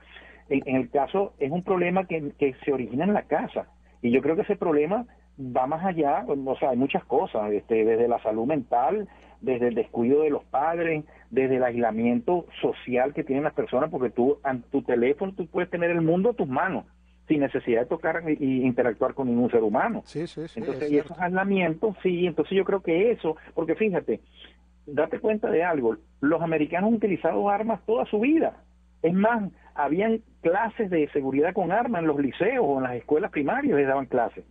En, 0.51 0.77
el 0.77 0.91
caso 0.91 1.33
es 1.39 1.51
un 1.51 1.63
problema 1.63 2.05
que, 2.05 2.33
que 2.39 2.55
se 2.65 2.73
origina 2.73 3.05
en 3.05 3.15
la 3.15 3.23
casa 3.23 3.67
y 4.03 4.11
yo 4.11 4.21
creo 4.21 4.37
que 4.37 4.43
ese 4.43 4.57
problema 4.57 5.07
va 5.41 5.67
más 5.67 5.85
allá, 5.85 6.25
o 6.27 6.57
sea, 6.57 6.71
hay 6.71 6.77
muchas 6.77 7.05
cosas, 7.05 7.51
este, 7.53 7.85
desde 7.85 8.09
la 8.09 8.21
salud 8.23 8.47
mental, 8.47 9.09
desde 9.41 9.69
el 9.69 9.75
descuido 9.75 10.23
de 10.23 10.31
los 10.31 10.45
padres, 10.45 11.05
desde 11.31 11.57
el 11.57 11.65
aislamiento 11.65 12.47
social 12.61 13.15
que 13.15 13.25
tienen 13.25 13.45
las 13.45 13.55
personas, 13.55 13.91
porque 13.91 14.11
tú, 14.11 14.39
en 14.45 14.63
tu 14.63 14.83
teléfono, 14.83 15.33
tú 15.35 15.47
puedes 15.47 15.71
tener 15.71 15.91
el 15.91 16.03
mundo 16.03 16.31
a 16.31 16.35
tus 16.35 16.49
manos, 16.49 16.85
sin 17.29 17.41
necesidad 17.41 17.83
de 17.83 17.87
tocar 17.87 18.23
e 18.27 18.37
interactuar 18.41 19.15
con 19.15 19.29
ningún 19.29 19.51
ser 19.51 19.63
humano. 19.63 20.03
Sí, 20.05 20.27
sí, 20.27 20.49
sí. 20.49 20.61
Entonces, 20.61 20.91
y 20.91 20.99
esos 20.99 21.19
aislamientos, 21.19 21.97
sí, 22.03 22.27
entonces 22.27 22.57
yo 22.57 22.65
creo 22.65 22.83
que 22.83 23.13
eso, 23.13 23.37
porque 23.55 23.75
fíjate, 23.77 24.21
date 24.87 25.21
cuenta 25.21 25.51
de 25.51 25.63
algo, 25.63 25.97
los 26.21 26.43
americanos 26.43 26.89
han 26.89 26.97
utilizado 26.97 27.49
armas 27.49 27.81
toda 27.87 28.05
su 28.07 28.21
vida. 28.21 28.63
Es 29.03 29.15
más, 29.15 29.51
habían 29.75 30.21
clases 30.43 30.91
de 30.91 31.09
seguridad 31.11 31.55
con 31.55 31.73
armas 31.73 32.03
en 32.03 32.09
los 32.09 32.19
liceos 32.19 32.65
o 32.67 32.79
en 32.79 32.85
las 32.85 32.95
escuelas 32.95 33.31
primarias 33.31 33.77
les 33.77 33.87
daban 33.87 34.07
clases. 34.07 34.45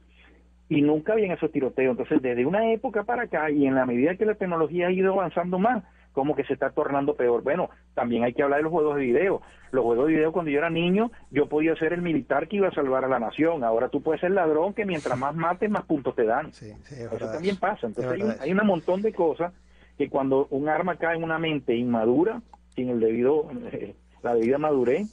Y 0.70 0.82
nunca 0.82 1.14
habían 1.14 1.32
esos 1.32 1.52
tiroteos. 1.52 1.92
Entonces, 1.92 2.22
desde 2.22 2.46
una 2.46 2.72
época 2.72 3.04
para 3.04 3.24
acá 3.24 3.50
y 3.50 3.66
en 3.66 3.76
la 3.76 3.86
medida 3.86 4.16
que 4.16 4.26
la 4.26 4.36
tecnología 4.36 4.88
ha 4.88 4.92
ido 4.92 5.14
avanzando 5.14 5.58
más, 5.58 5.84
como 6.14 6.36
que 6.36 6.44
se 6.44 6.54
está 6.54 6.70
tornando 6.70 7.16
peor. 7.16 7.44
Bueno, 7.44 7.70
también 7.96 8.24
hay 8.24 8.34
que 8.34 8.44
hablar 8.44 8.60
de 8.60 8.64
los 8.64 8.72
juegos 8.72 8.96
de 8.98 9.04
video. 9.04 9.42
Los 9.72 9.84
juegos 9.84 10.08
de 10.08 10.14
video 10.14 10.32
cuando 10.32 10.52
yo 10.52 10.60
era 10.60 10.70
niño, 10.70 11.12
yo 11.32 11.48
podía 11.48 11.76
ser 11.76 11.94
el 11.94 12.02
militar 12.02 12.48
que 12.48 12.58
iba 12.58 12.68
a 12.68 12.74
salvar 12.74 13.06
a 13.06 13.08
la 13.08 13.20
nación. 13.20 13.64
Ahora 13.64 13.90
tú 13.90 14.02
puedes 14.02 14.22
ser 14.22 14.32
ladrón 14.32 14.74
que 14.74 14.86
mientras 14.86 15.18
más 15.18 15.36
mates, 15.36 15.70
más 15.70 15.86
puntos 15.86 16.16
te 16.16 16.26
dan. 16.26 16.54
Sí, 16.54 16.72
eso 16.90 17.32
también 17.32 17.58
pasa. 17.58 17.88
Entonces 17.88 18.12
hay, 18.12 18.22
hay 18.40 18.52
un 18.52 18.66
montón 18.66 19.02
de 19.02 19.14
cosas 19.14 19.54
que 19.98 20.10
cuando 20.10 20.48
un 20.52 20.70
arma 20.70 20.96
cae 20.96 21.18
en 21.18 21.24
una 21.24 21.40
mente 21.40 21.76
inmadura, 21.76 22.42
sin 22.74 22.90
el 22.90 23.00
debido, 23.00 23.50
la 24.24 24.34
debida 24.34 24.58
madurez, 24.58 25.08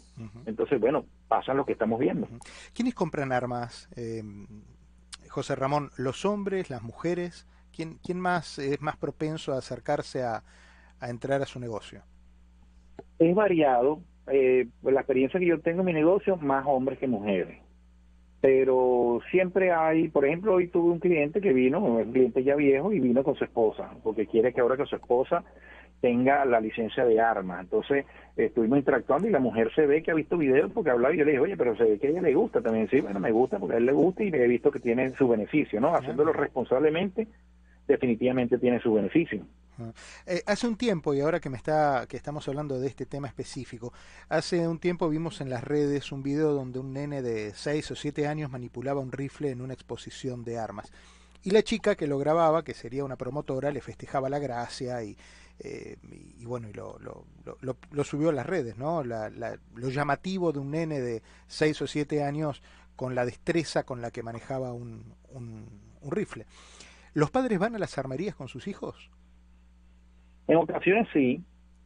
entonces, 0.47 0.81
bueno, 0.81 1.05
pasa 1.29 1.53
lo 1.53 1.67
que 1.67 1.73
estamos 1.73 2.01
viendo. 2.01 2.27
¿Quiénes 2.73 2.95
compran 2.95 3.33
armas, 3.33 3.89
eh, 3.97 4.23
José 5.37 5.55
Ramón? 5.55 5.91
¿Los 5.99 6.25
hombres, 6.25 6.71
las 6.71 6.83
mujeres? 6.83 7.47
¿Quién, 7.71 7.99
quién 8.03 8.19
más 8.19 8.59
es 8.59 8.81
más 8.81 8.97
propenso 8.97 9.53
a 9.53 9.59
acercarse 9.59 10.23
a, 10.23 10.43
a 10.99 11.11
entrar 11.11 11.43
a 11.43 11.45
su 11.45 11.61
negocio? 11.61 12.01
Es 13.19 13.35
variado. 13.35 14.01
Eh, 14.33 14.67
la 14.83 15.01
experiencia 15.01 15.39
que 15.39 15.45
yo 15.45 15.61
tengo 15.61 15.81
en 15.81 15.87
mi 15.89 15.93
negocio, 15.93 16.39
más 16.39 16.65
hombres 16.67 16.99
que 16.99 17.07
mujeres. 17.07 17.59
Pero 18.41 19.21
siempre 19.31 19.73
hay, 19.73 20.09
por 20.09 20.25
ejemplo, 20.25 20.55
hoy 20.55 20.69
tuve 20.69 20.91
un 20.91 21.01
cliente 21.01 21.43
que 21.43 21.53
vino, 21.53 21.81
un 21.81 22.13
cliente 22.13 22.43
ya 22.43 22.55
viejo, 22.55 22.91
y 22.91 22.99
vino 22.99 23.23
con 23.23 23.35
su 23.35 23.45
esposa, 23.45 23.91
porque 24.03 24.27
quiere 24.27 24.55
que 24.55 24.63
ahora 24.63 24.79
que 24.79 24.87
su 24.87 24.97
esposa 24.97 25.45
tenga 26.07 26.45
la 26.45 26.61
licencia 26.61 27.05
de 27.05 27.21
armas. 27.21 27.63
Entonces 27.63 28.07
estuvimos 28.37 28.79
interactuando 28.79 29.27
y 29.27 29.33
la 29.33 29.41
mujer 29.41 29.73
se 29.75 29.87
ve 29.87 30.05
que 30.05 30.13
ha 30.13 30.15
visto 30.15 30.39
videos 30.39 30.71
porque 30.73 30.91
hablaba 30.91 31.13
y 31.13 31.19
yo 31.19 31.25
le 31.25 31.33
dije, 31.33 31.43
oye, 31.43 31.57
pero 31.57 31.77
se 31.77 31.83
ve 31.83 31.99
que 31.99 32.07
a 32.07 32.11
ella 32.11 32.23
le 32.23 32.33
gusta 32.33 32.61
también. 32.61 32.89
Sí, 32.89 33.01
bueno, 33.01 33.19
me 33.19 33.33
gusta 33.33 33.59
porque 33.59 33.75
a 33.75 33.79
él 33.79 33.87
le 33.87 33.93
gusta 33.93 34.23
y 34.23 34.29
he 34.29 34.47
visto 34.47 34.71
que 34.71 34.79
tiene 34.79 35.13
su 35.17 35.27
beneficio, 35.27 35.81
¿no? 35.81 35.97
Haciéndolo 35.97 36.33
responsablemente, 36.33 37.27
definitivamente 37.89 38.57
tiene 38.59 38.79
su 38.79 38.95
beneficio. 38.95 39.45
Eh, 40.27 40.43
hace 40.47 40.69
un 40.69 40.77
tiempo, 40.77 41.13
y 41.13 41.21
ahora 41.21 41.41
que 41.41 41.51
me 41.51 41.57
está, 41.57 42.07
que 42.09 42.17
estamos 42.17 42.47
hablando 42.47 42.79
de 42.79 42.87
este 42.87 43.05
tema 43.05 43.27
específico, 43.27 43.93
hace 44.29 44.69
un 44.69 44.79
tiempo 44.79 45.09
vimos 45.09 45.41
en 45.41 45.51
las 45.51 45.65
redes 45.65 46.13
un 46.13 46.23
video 46.23 46.53
donde 46.53 46.79
un 46.79 46.93
nene 46.93 47.21
de 47.21 47.53
6 47.53 47.91
o 47.91 47.97
7 47.97 48.29
años 48.29 48.49
manipulaba 48.49 49.01
un 49.01 49.11
rifle 49.11 49.51
en 49.51 49.61
una 49.61 49.75
exposición 49.75 50.45
de 50.45 50.57
armas. 50.57 50.93
Y 51.43 51.51
la 51.51 51.63
chica 51.63 51.97
que 51.97 52.07
lo 52.07 52.19
grababa, 52.19 52.63
que 52.65 52.75
sería 52.75 53.05
una 53.05 53.17
promotora, 53.17 53.71
le 53.71 53.81
festejaba 53.81 54.29
la 54.29 54.39
gracia 54.39 55.03
y, 55.03 55.17
eh, 55.59 55.97
y, 56.39 56.45
bueno, 56.45 56.69
y 56.69 56.73
lo, 56.73 56.99
lo, 56.99 57.25
lo, 57.91 58.05
subió 58.05 58.29
a 58.29 58.33
las 58.33 58.47
redes, 58.47 58.77
¿no? 58.77 59.03
lo 59.03 59.89
llamativo 59.89 60.53
de 60.53 60.59
un 60.59 60.71
nene 60.71 61.01
de 61.01 61.23
6 61.47 61.83
o 61.83 61.87
7 61.87 62.23
años 62.23 62.63
con 62.95 63.15
la 63.15 63.25
destreza 63.25 63.85
con 63.85 64.01
la 64.01 64.11
que 64.11 64.23
manejaba 64.23 64.73
un, 64.73 65.15
un, 65.31 65.69
un 66.01 66.11
rifle. 66.11 66.47
¿Los 67.15 67.31
padres 67.31 67.59
van 67.59 67.75
a 67.75 67.79
las 67.79 67.97
armerías 67.99 68.35
con 68.35 68.49
sus 68.49 68.69
hijos? 68.69 69.11
En 70.49 70.57
ocasiones 70.57 71.09
sí, 71.13 71.43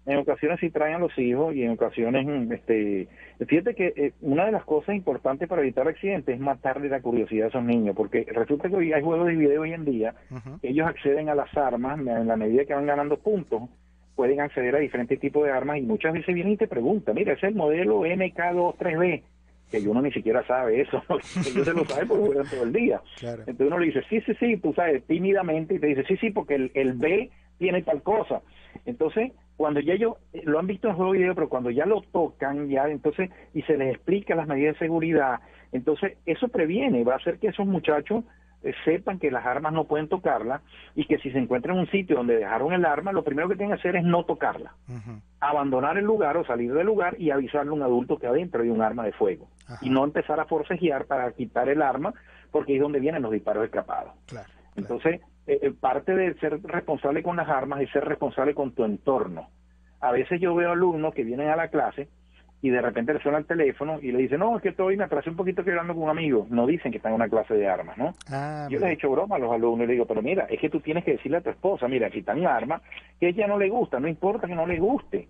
en 0.07 0.19
ocasiones 0.19 0.59
sí 0.61 0.71
traen 0.71 0.95
a 0.95 0.99
los 0.99 1.17
hijos 1.19 1.55
y 1.55 1.63
en 1.63 1.73
ocasiones, 1.73 2.27
este, 2.51 3.09
fíjate 3.47 3.75
que 3.75 3.93
eh, 3.97 4.13
una 4.23 4.47
de 4.47 4.53
las 4.53 4.65
cosas 4.65 4.95
importantes 4.95 5.49
para 5.49 5.63
evitar 5.63 5.87
accidentes 5.87 6.35
es 6.35 6.41
matarle 6.41 6.89
la 6.89 7.01
curiosidad 7.01 7.47
a 7.47 7.49
esos 7.49 7.65
niños, 7.65 7.95
porque 7.95 8.27
resulta 8.33 8.69
que 8.69 8.77
hoy 8.77 8.93
hay 8.93 9.03
juegos 9.03 9.27
de 9.27 9.37
video 9.37 9.63
hoy 9.63 9.73
en 9.73 9.85
día, 9.85 10.15
ellos 10.63 10.89
acceden 10.89 11.29
a 11.29 11.35
las 11.35 11.55
armas 11.57 11.99
en 11.99 12.27
la 12.27 12.37
medida 12.37 12.65
que 12.65 12.75
van 12.75 12.87
ganando 12.87 13.19
puntos, 13.19 13.63
pueden 14.17 14.41
acceder 14.41 14.75
a 14.77 14.81
diferentes 14.81 15.21
tipos 15.21 15.45
de 15.45 15.51
armas 15.51 15.79
y 15.79 15.83
muchas 15.83 16.13
veces 16.13 16.35
vienen 16.35 16.55
y 16.55 16.57
te 16.57 16.67
preguntan, 16.67 17.15
mira, 17.15 17.35
es 17.35 17.43
el 17.43 17.55
modelo 17.55 18.01
MK23B, 18.01 19.23
que 19.71 19.89
uno 19.89 20.03
ni 20.03 20.13
siquiera 20.13 20.45
sabe 20.47 20.81
eso, 20.81 21.03
ellos 21.47 21.67
se 21.67 21.75
lo 21.75 21.85
saben 21.85 22.09
porque 22.09 22.27
juegan 22.27 22.51
todo 22.51 22.63
el 22.65 22.73
día. 22.73 23.01
Entonces 23.23 23.67
uno 23.67 23.79
le 23.79 23.87
dice, 23.87 24.03
sí, 24.09 24.21
sí, 24.23 24.33
sí, 24.41 24.57
tú 24.57 24.73
sabes, 24.73 25.05
tímidamente, 25.05 25.75
y 25.75 25.79
te 25.79 25.87
dice, 25.89 26.05
sí, 26.05 26.17
sí, 26.17 26.31
porque 26.31 26.55
el, 26.55 26.71
el 26.75 26.95
B 26.95 27.31
tiene 27.59 27.83
tal 27.83 28.03
cosa. 28.03 28.41
Entonces, 28.87 29.33
cuando 29.61 29.81
ya 29.81 29.93
ellos 29.93 30.15
eh, 30.33 30.41
lo 30.47 30.59
han 30.59 30.67
visto 30.67 30.89
en 30.89 30.95
juego 30.95 31.13
video, 31.13 31.35
pero 31.35 31.51
cuando 31.51 31.71
ya 31.71 31.85
lo 31.85 32.01
tocan, 32.01 32.71
ya 32.71 32.89
entonces, 32.89 33.29
y 33.53 33.61
se 33.65 33.77
les 33.77 33.95
explica 33.95 34.35
las 34.35 34.49
medidas 34.49 34.73
de 34.73 34.87
seguridad, 34.87 35.41
entonces 35.71 36.17
eso 36.25 36.49
previene, 36.49 37.05
va 37.05 37.13
a 37.13 37.17
hacer 37.17 37.39
que 37.39 37.49
esos 37.49 37.67
muchachos 37.67 38.25
eh, 38.63 38.73
sepan 38.87 39.19
que 39.19 39.31
las 39.31 39.45
armas 39.45 39.75
no 39.75 39.85
pueden 39.85 40.09
tocarla 40.09 40.63
y 40.95 41.05
que 41.05 41.19
si 41.19 41.31
se 41.31 41.37
encuentran 41.37 41.77
en 41.77 41.83
un 41.83 41.91
sitio 41.91 42.17
donde 42.17 42.37
dejaron 42.37 42.73
el 42.73 42.87
arma, 42.87 43.13
lo 43.13 43.23
primero 43.23 43.51
que 43.51 43.57
tienen 43.57 43.77
que 43.77 43.81
hacer 43.81 43.97
es 43.97 44.03
no 44.03 44.25
tocarla, 44.25 44.73
abandonar 45.41 45.99
el 45.99 46.07
lugar 46.07 46.39
o 46.39 46.45
salir 46.47 46.73
del 46.73 46.87
lugar 46.87 47.17
y 47.19 47.31
avisarle 47.31 47.73
a 47.73 47.75
un 47.75 47.83
adulto 47.83 48.17
que 48.17 48.29
adentro 48.29 48.63
hay 48.63 48.71
un 48.71 48.81
arma 48.81 49.05
de 49.05 49.13
fuego. 49.13 49.47
Y 49.83 49.91
no 49.91 50.05
empezar 50.05 50.41
a 50.41 50.47
forcejear 50.47 51.05
para 51.05 51.31
quitar 51.33 51.69
el 51.69 51.83
arma 51.83 52.15
porque 52.51 52.77
es 52.77 52.81
donde 52.81 52.99
vienen 52.99 53.21
los 53.21 53.33
disparos 53.33 53.67
escapados. 53.67 54.15
Entonces, 54.75 55.21
eh, 55.51 55.59
eh, 55.63 55.73
parte 55.73 56.15
de 56.15 56.35
ser 56.35 56.63
responsable 56.63 57.25
con 57.25 57.35
las 57.35 57.49
armas 57.49 57.81
es 57.81 57.91
ser 57.91 58.05
responsable 58.05 58.55
con 58.55 58.71
tu 58.71 58.85
entorno. 58.85 59.49
A 60.01 60.13
veces 60.13 60.41
yo 60.41 60.55
veo 60.55 60.71
alumnos 60.71 61.13
que 61.13 61.25
vienen 61.25 61.49
a 61.49 61.57
la 61.57 61.67
clase 61.67 62.07
y 62.63 62.71
de 62.71 62.81
repente 62.81 63.13
le 63.13 63.21
suena 63.21 63.39
el 63.39 63.47
teléfono 63.47 63.99
y 64.01 64.13
le 64.13 64.19
dicen, 64.19 64.39
no, 64.39 64.55
es 64.55 64.63
que 64.63 64.69
estoy, 64.69 64.97
me 64.97 65.03
atrasé 65.03 65.29
un 65.29 65.35
poquito 65.35 65.65
que 65.65 65.71
hablando 65.71 65.95
con 65.95 66.05
un 66.05 66.11
amigo. 66.11 66.47
No 66.51 66.69
dicen 66.69 66.93
que 66.93 66.99
están 66.99 67.11
en 67.11 67.17
una 67.17 67.29
clase 67.29 67.55
de 67.55 67.67
armas, 67.67 67.99
¿no? 67.99 68.15
Ah, 68.31 68.69
yo 68.71 68.79
les 68.79 68.91
he 68.91 68.93
hecho 68.93 69.11
broma 69.11 69.35
a 69.35 69.39
los 69.41 69.51
alumnos 69.51 69.87
y 69.87 69.89
les 69.89 69.95
digo, 69.95 70.07
pero 70.07 70.23
mira, 70.23 70.45
es 70.45 70.61
que 70.61 70.71
tú 70.71 70.79
tienes 70.79 71.03
que 71.03 71.13
decirle 71.15 71.39
a 71.39 71.41
tu 71.41 71.51
esposa, 71.51 71.89
mira, 71.89 72.07
aquí 72.07 72.21
está 72.21 72.33
un 72.33 72.47
arma 72.47 72.81
que 73.19 73.27
a 73.27 73.29
ella 73.31 73.49
no 73.49 73.59
le 73.59 73.71
gusta, 73.71 73.99
no 73.99 74.07
importa 74.07 74.47
que 74.47 74.55
no 74.55 74.69
le 74.69 74.79
guste. 74.79 75.29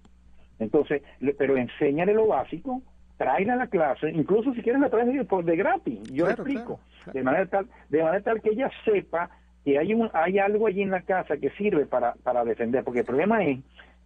Entonces, 0.59 1.03
pero 1.39 1.57
enséñale 1.57 2.13
lo 2.13 2.27
básico, 2.27 2.83
tráela 3.17 3.55
a 3.55 3.57
la 3.57 3.67
clase, 3.69 4.11
incluso 4.11 4.53
si 4.53 4.61
quieres 4.61 4.83
la 4.83 4.91
traes 4.91 5.07
de, 5.07 5.43
de 5.45 5.57
gratis, 5.57 6.13
yo 6.13 6.27
le 6.27 6.33
explico, 6.33 6.79
de 7.11 7.23
manera 7.23 7.47
tal, 7.47 7.67
de 7.89 8.03
manera 8.03 8.23
tal 8.23 8.43
que 8.43 8.51
ella 8.51 8.71
sepa 8.85 9.31
que 9.65 9.79
hay, 9.79 9.95
un, 9.95 10.11
hay 10.13 10.39
algo 10.39 10.67
allí 10.67 10.83
en 10.83 10.91
la 10.91 11.03
casa 11.03 11.37
que 11.37 11.51
sirve 11.51 11.87
para, 11.87 12.15
para 12.23 12.45
defender, 12.45 12.85
porque 12.85 13.01
el 13.01 13.07
problema 13.07 13.45
es 13.45 13.59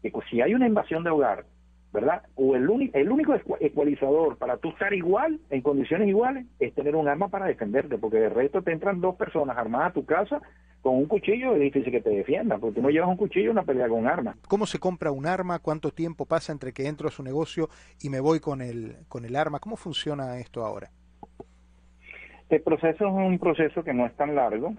que 0.02 0.12
si 0.30 0.40
hay 0.40 0.54
una 0.54 0.66
invasión 0.66 1.04
de 1.04 1.11
hogar, 1.11 1.44
¿verdad? 1.92 2.23
O 2.34 2.56
el, 2.56 2.68
único 2.68 2.99
el 2.99 3.11
único 3.11 3.34
ecualizador 3.61 4.37
para 4.37 4.56
tú 4.56 4.70
estar 4.70 4.92
igual, 4.92 5.38
en 5.50 5.62
condiciones 5.62 6.08
iguales, 6.08 6.44
es 6.58 6.75
tener 6.75 6.96
un 6.96 7.06
arma 7.06 7.28
para 7.28 7.46
defenderte, 7.46 7.99
porque 7.99 8.18
de 8.18 8.28
resto 8.28 8.62
te 8.62 8.73
entran 8.73 9.00
dos 9.00 9.14
personas 9.14 9.56
armadas 9.56 9.90
a 9.90 9.94
tu 9.94 10.04
casa 10.04 10.42
con 10.82 10.96
un 10.96 11.06
cuchillo, 11.06 11.54
es 11.54 11.61
difícil 11.61 11.92
que 11.92 12.02
te 12.02 12.11
defiendan, 12.11 12.61
porque 12.61 12.75
tú 12.75 12.82
no 12.82 12.90
llevas 12.90 13.08
un 13.08 13.16
cuchillo 13.16 13.50
una 13.50 13.62
pelea 13.62 13.88
con 13.88 14.00
un 14.00 14.08
arma. 14.08 14.37
¿Cómo 14.49 14.66
se 14.66 14.78
compra 14.78 15.12
un 15.12 15.25
arma? 15.25 15.61
¿Cuánto 15.61 15.92
tiempo 15.92 16.26
pasa 16.26 16.52
entre 16.52 16.73
que 16.73 16.87
entro 16.87 17.08
a 17.08 17.11
su 17.11 17.23
negocio 17.23 17.68
y 18.02 18.11
me 18.11 18.20
voy 18.20 18.40
con 18.40 18.61
el, 18.61 18.96
con 19.08 19.25
el 19.25 19.34
arma? 19.34 19.61
¿Cómo 19.61 19.76
funciona 19.76 20.38
esto 20.38 20.62
ahora? 20.62 20.90
El 22.50 22.61
proceso 22.61 23.06
es 23.06 23.12
un 23.12 23.38
proceso 23.38 23.82
que 23.82 23.94
no 23.94 24.04
es 24.04 24.14
tan 24.16 24.34
largo. 24.34 24.75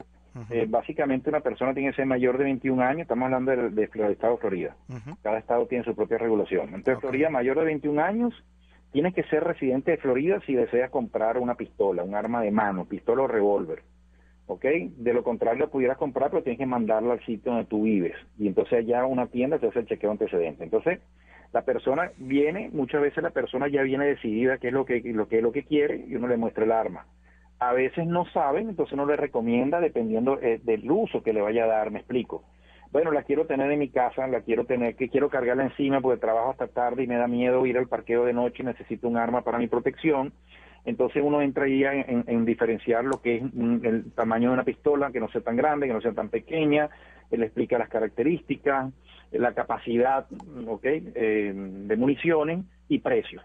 Eh, 0.50 0.66
básicamente 0.68 1.30
una 1.30 1.40
persona 1.40 1.74
tiene 1.74 1.92
que 1.92 1.96
ser 1.96 2.06
mayor 2.06 2.38
de 2.38 2.44
21 2.44 2.84
años, 2.84 3.02
estamos 3.04 3.26
hablando 3.26 3.52
del 3.52 3.74
de, 3.74 3.84
estado 3.84 4.34
de 4.34 4.40
Florida. 4.40 4.76
Cada 5.24 5.38
estado 5.38 5.66
tiene 5.66 5.86
su 5.86 5.96
propia 5.96 6.18
regulación. 6.18 6.74
Entonces, 6.74 7.00
Florida, 7.00 7.30
mayor 7.30 7.58
de 7.58 7.66
21 7.66 8.02
años, 8.02 8.34
tiene 8.92 9.14
que 9.14 9.24
ser 9.24 9.44
residente 9.44 9.92
de 9.92 9.98
Florida 9.98 10.42
si 10.46 10.54
desea 10.54 10.90
comprar 10.90 11.38
una 11.38 11.56
pistola, 11.56 12.04
un 12.04 12.16
arma 12.16 12.42
de 12.42 12.52
mano, 12.52 12.86
pistola 12.86 13.24
o 13.24 13.28
revólver. 13.28 13.84
¿Ok? 14.48 14.64
De 14.98 15.14
lo 15.14 15.24
contrario, 15.24 15.70
pudieras 15.70 15.98
comprar, 15.98 16.30
pero 16.30 16.44
tienes 16.44 16.60
que 16.60 16.66
mandarla 16.66 17.14
al 17.14 17.26
sitio 17.26 17.52
donde 17.52 17.68
tú 17.68 17.84
vives. 17.84 18.16
Y 18.38 18.48
entonces 18.48 18.80
allá 18.80 19.06
una 19.06 19.28
tienda 19.28 19.58
te 19.58 19.68
hace 19.68 19.80
el 19.80 19.88
chequeo 19.88 20.12
antecedente. 20.12 20.66
Entonces, 20.66 21.00
la 21.54 21.64
persona 21.64 22.12
viene, 22.18 22.70
muchas 22.74 23.02
veces 23.02 23.24
la 23.24 23.32
persona 23.32 23.70
ya 23.70 23.82
viene 23.82 24.06
decidida 24.06 24.58
qué 24.58 24.68
es 24.68 24.74
lo 24.74 24.86
que, 24.86 25.02
lo 25.02 25.28
que, 25.30 25.38
es 25.38 25.44
lo 25.44 25.52
que 25.54 25.64
quiere 25.64 26.04
y 26.08 26.16
uno 26.16 26.28
le 26.28 26.38
muestra 26.38 26.66
el 26.66 26.74
arma 26.74 27.06
a 27.60 27.74
veces 27.74 28.06
no 28.06 28.26
saben, 28.32 28.70
entonces 28.70 28.98
no 28.98 29.06
le 29.06 29.16
recomienda 29.16 29.80
dependiendo 29.80 30.40
eh, 30.42 30.60
del 30.64 30.90
uso 30.90 31.24
que 31.24 31.34
le 31.34 31.42
vaya 31.42 31.66
a 31.66 31.68
dar, 31.68 31.92
me 31.92 32.00
explico. 32.00 32.44
Bueno, 32.92 33.12
la 33.12 33.24
quiero 33.24 33.46
tener 33.46 33.72
en 33.72 33.80
mi 33.80 33.90
casa, 33.90 34.28
la 34.28 34.42
quiero 34.42 34.66
tener, 34.66 34.96
que 34.96 35.10
quiero 35.10 35.30
cargarla 35.30 35.64
encima 35.64 36.00
porque 36.02 36.20
trabajo 36.20 36.52
hasta 36.52 36.68
tarde 36.68 37.04
y 37.04 37.08
me 37.08 37.18
da 37.18 37.28
miedo 37.28 37.66
ir 37.66 37.78
al 37.78 37.88
parqueo 37.88 38.26
de 38.26 38.34
noche 38.34 38.64
y 38.64 38.66
necesito 38.66 39.08
un 39.08 39.18
arma 39.18 39.42
para 39.42 39.58
mi 39.58 39.68
protección. 39.68 40.32
Entonces 40.86 41.22
uno 41.26 41.42
entra 41.42 41.66
ahí 41.66 41.84
en, 41.84 42.46
diferenciar 42.46 43.04
lo 43.04 43.22
que 43.22 43.38
es 43.38 43.44
el 43.44 44.12
tamaño 44.14 44.50
de 44.50 44.54
una 44.54 44.64
pistola, 44.64 45.12
que 45.12 45.20
no 45.20 45.28
sea 45.30 45.42
tan 45.42 45.56
grande, 45.56 45.88
que 45.88 45.94
no 45.94 46.02
sea 46.02 46.14
tan 46.14 46.30
pequeña, 46.30 46.90
él 47.32 47.44
explica 47.44 47.80
las 47.80 47.90
características, 47.90 48.94
la 49.32 49.54
capacidad 49.54 50.28
okay, 50.68 51.12
eh, 51.16 51.54
de 51.56 51.98
municiones 51.98 52.64
y 52.88 53.00
precios. 53.00 53.44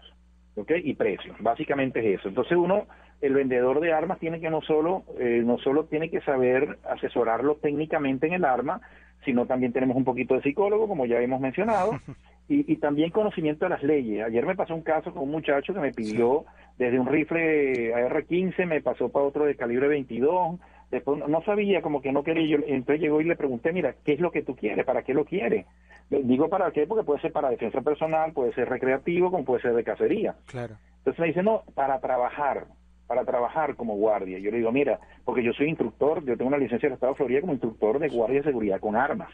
¿Okay? 0.55 0.81
Y 0.83 0.93
precios, 0.93 1.35
básicamente 1.39 1.99
es 1.99 2.19
eso. 2.19 2.29
Entonces 2.29 2.57
uno 2.57 2.87
el 3.21 3.33
vendedor 3.35 3.79
de 3.79 3.93
armas 3.93 4.19
tiene 4.19 4.39
que 4.39 4.49
no 4.49 4.61
solo, 4.61 5.03
eh, 5.19 5.43
no 5.45 5.57
solo 5.59 5.85
tiene 5.85 6.09
que 6.09 6.21
saber 6.21 6.79
asesorarlo 6.89 7.55
técnicamente 7.55 8.27
en 8.27 8.33
el 8.33 8.45
arma, 8.45 8.81
sino 9.23 9.45
también 9.45 9.71
tenemos 9.71 9.95
un 9.95 10.03
poquito 10.03 10.33
de 10.33 10.41
psicólogo, 10.41 10.87
como 10.87 11.05
ya 11.05 11.19
hemos 11.21 11.39
mencionado, 11.39 11.91
y, 12.49 12.75
también 12.77 13.11
conocimiento 13.11 13.65
de 13.65 13.69
las 13.69 13.83
leyes. 13.83 14.25
Ayer 14.25 14.45
me 14.45 14.55
pasó 14.55 14.73
un 14.73 14.81
caso 14.81 15.13
con 15.13 15.23
un 15.23 15.31
muchacho 15.31 15.73
que 15.73 15.79
me 15.79 15.93
pidió 15.93 16.45
desde 16.77 16.99
un 16.99 17.07
rifle 17.07 17.93
AR-15, 17.93 18.65
me 18.65 18.81
pasó 18.81 19.09
para 19.09 19.25
otro 19.25 19.45
de 19.45 19.55
calibre 19.55 19.87
22, 19.87 20.59
después 20.91 21.27
no 21.27 21.41
sabía, 21.43 21.81
como 21.81 22.01
que 22.01 22.11
no 22.11 22.23
quería, 22.23 22.57
yo, 22.57 22.63
entonces 22.67 23.01
llegó 23.01 23.21
y 23.21 23.25
le 23.25 23.35
pregunté, 23.35 23.71
mira, 23.73 23.95
¿qué 24.05 24.13
es 24.13 24.19
lo 24.19 24.31
que 24.31 24.43
tú 24.43 24.55
quieres? 24.55 24.85
¿Para 24.85 25.03
qué 25.03 25.13
lo 25.13 25.25
quieres? 25.25 25.65
Digo 26.09 26.49
para 26.49 26.71
qué, 26.71 26.85
porque 26.85 27.05
puede 27.05 27.21
ser 27.21 27.31
para 27.31 27.49
defensa 27.49 27.81
personal, 27.81 28.33
puede 28.33 28.53
ser 28.53 28.69
recreativo, 28.69 29.31
como 29.31 29.45
puede 29.45 29.61
ser 29.61 29.73
de 29.73 29.83
cacería. 29.83 30.35
Claro. 30.45 30.75
Entonces 30.97 31.19
me 31.19 31.27
dice, 31.27 31.41
no, 31.41 31.63
para 31.73 31.99
trabajar 31.99 32.67
para 33.11 33.25
trabajar 33.25 33.75
como 33.75 33.97
guardia. 33.97 34.39
Yo 34.39 34.51
le 34.51 34.59
digo, 34.59 34.71
mira, 34.71 34.97
porque 35.25 35.43
yo 35.43 35.51
soy 35.51 35.67
instructor, 35.67 36.23
yo 36.23 36.37
tengo 36.37 36.47
una 36.47 36.57
licencia 36.57 36.87
del 36.87 36.93
Estado 36.93 37.11
de 37.11 37.17
Florida 37.17 37.41
como 37.41 37.51
instructor 37.51 37.99
de 37.99 38.07
guardia 38.07 38.37
de 38.37 38.45
seguridad 38.45 38.79
con 38.79 38.95
armas. 38.95 39.29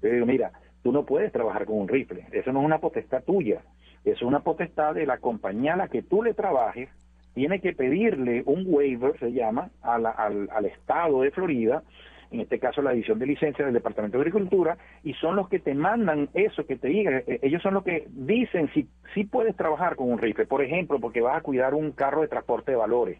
Yo 0.00 0.08
le 0.08 0.14
digo, 0.14 0.26
mira, 0.26 0.52
tú 0.84 0.92
no 0.92 1.04
puedes 1.04 1.32
trabajar 1.32 1.66
con 1.66 1.76
un 1.76 1.88
rifle. 1.88 2.24
Eso 2.30 2.52
no 2.52 2.60
es 2.60 2.66
una 2.66 2.78
potestad 2.78 3.24
tuya. 3.24 3.62
Eso 4.04 4.14
es 4.14 4.22
una 4.22 4.44
potestad 4.44 4.94
de 4.94 5.06
la 5.06 5.18
compañía 5.18 5.74
a 5.74 5.76
la 5.76 5.88
que 5.88 6.02
tú 6.02 6.22
le 6.22 6.34
trabajes. 6.34 6.88
Tiene 7.36 7.60
que 7.60 7.74
pedirle 7.74 8.42
un 8.46 8.64
waiver, 8.66 9.12
se 9.18 9.30
llama, 9.30 9.68
al, 9.82 10.06
al 10.06 10.64
estado 10.64 11.20
de 11.20 11.30
Florida, 11.30 11.82
en 12.30 12.40
este 12.40 12.58
caso 12.58 12.80
la 12.80 12.94
edición 12.94 13.18
de 13.18 13.26
licencia 13.26 13.62
del 13.62 13.74
Departamento 13.74 14.16
de 14.16 14.22
Agricultura, 14.22 14.78
y 15.04 15.12
son 15.12 15.36
los 15.36 15.46
que 15.50 15.58
te 15.58 15.74
mandan 15.74 16.30
eso, 16.32 16.64
que 16.64 16.76
te 16.76 16.88
digan, 16.88 17.22
eh, 17.26 17.40
ellos 17.42 17.62
son 17.62 17.74
los 17.74 17.84
que 17.84 18.06
dicen 18.08 18.70
si, 18.72 18.88
si 19.12 19.24
puedes 19.24 19.54
trabajar 19.54 19.96
con 19.96 20.10
un 20.10 20.18
rifle, 20.18 20.46
por 20.46 20.62
ejemplo, 20.64 20.98
porque 20.98 21.20
vas 21.20 21.36
a 21.36 21.42
cuidar 21.42 21.74
un 21.74 21.92
carro 21.92 22.22
de 22.22 22.28
transporte 22.28 22.70
de 22.70 22.78
valores, 22.78 23.18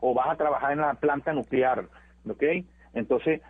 o 0.00 0.14
vas 0.14 0.30
a 0.30 0.36
trabajar 0.36 0.72
en 0.72 0.80
la 0.80 0.94
planta 0.94 1.34
nuclear, 1.34 1.84
¿ok? 2.26 2.42
Entonces 2.92 3.40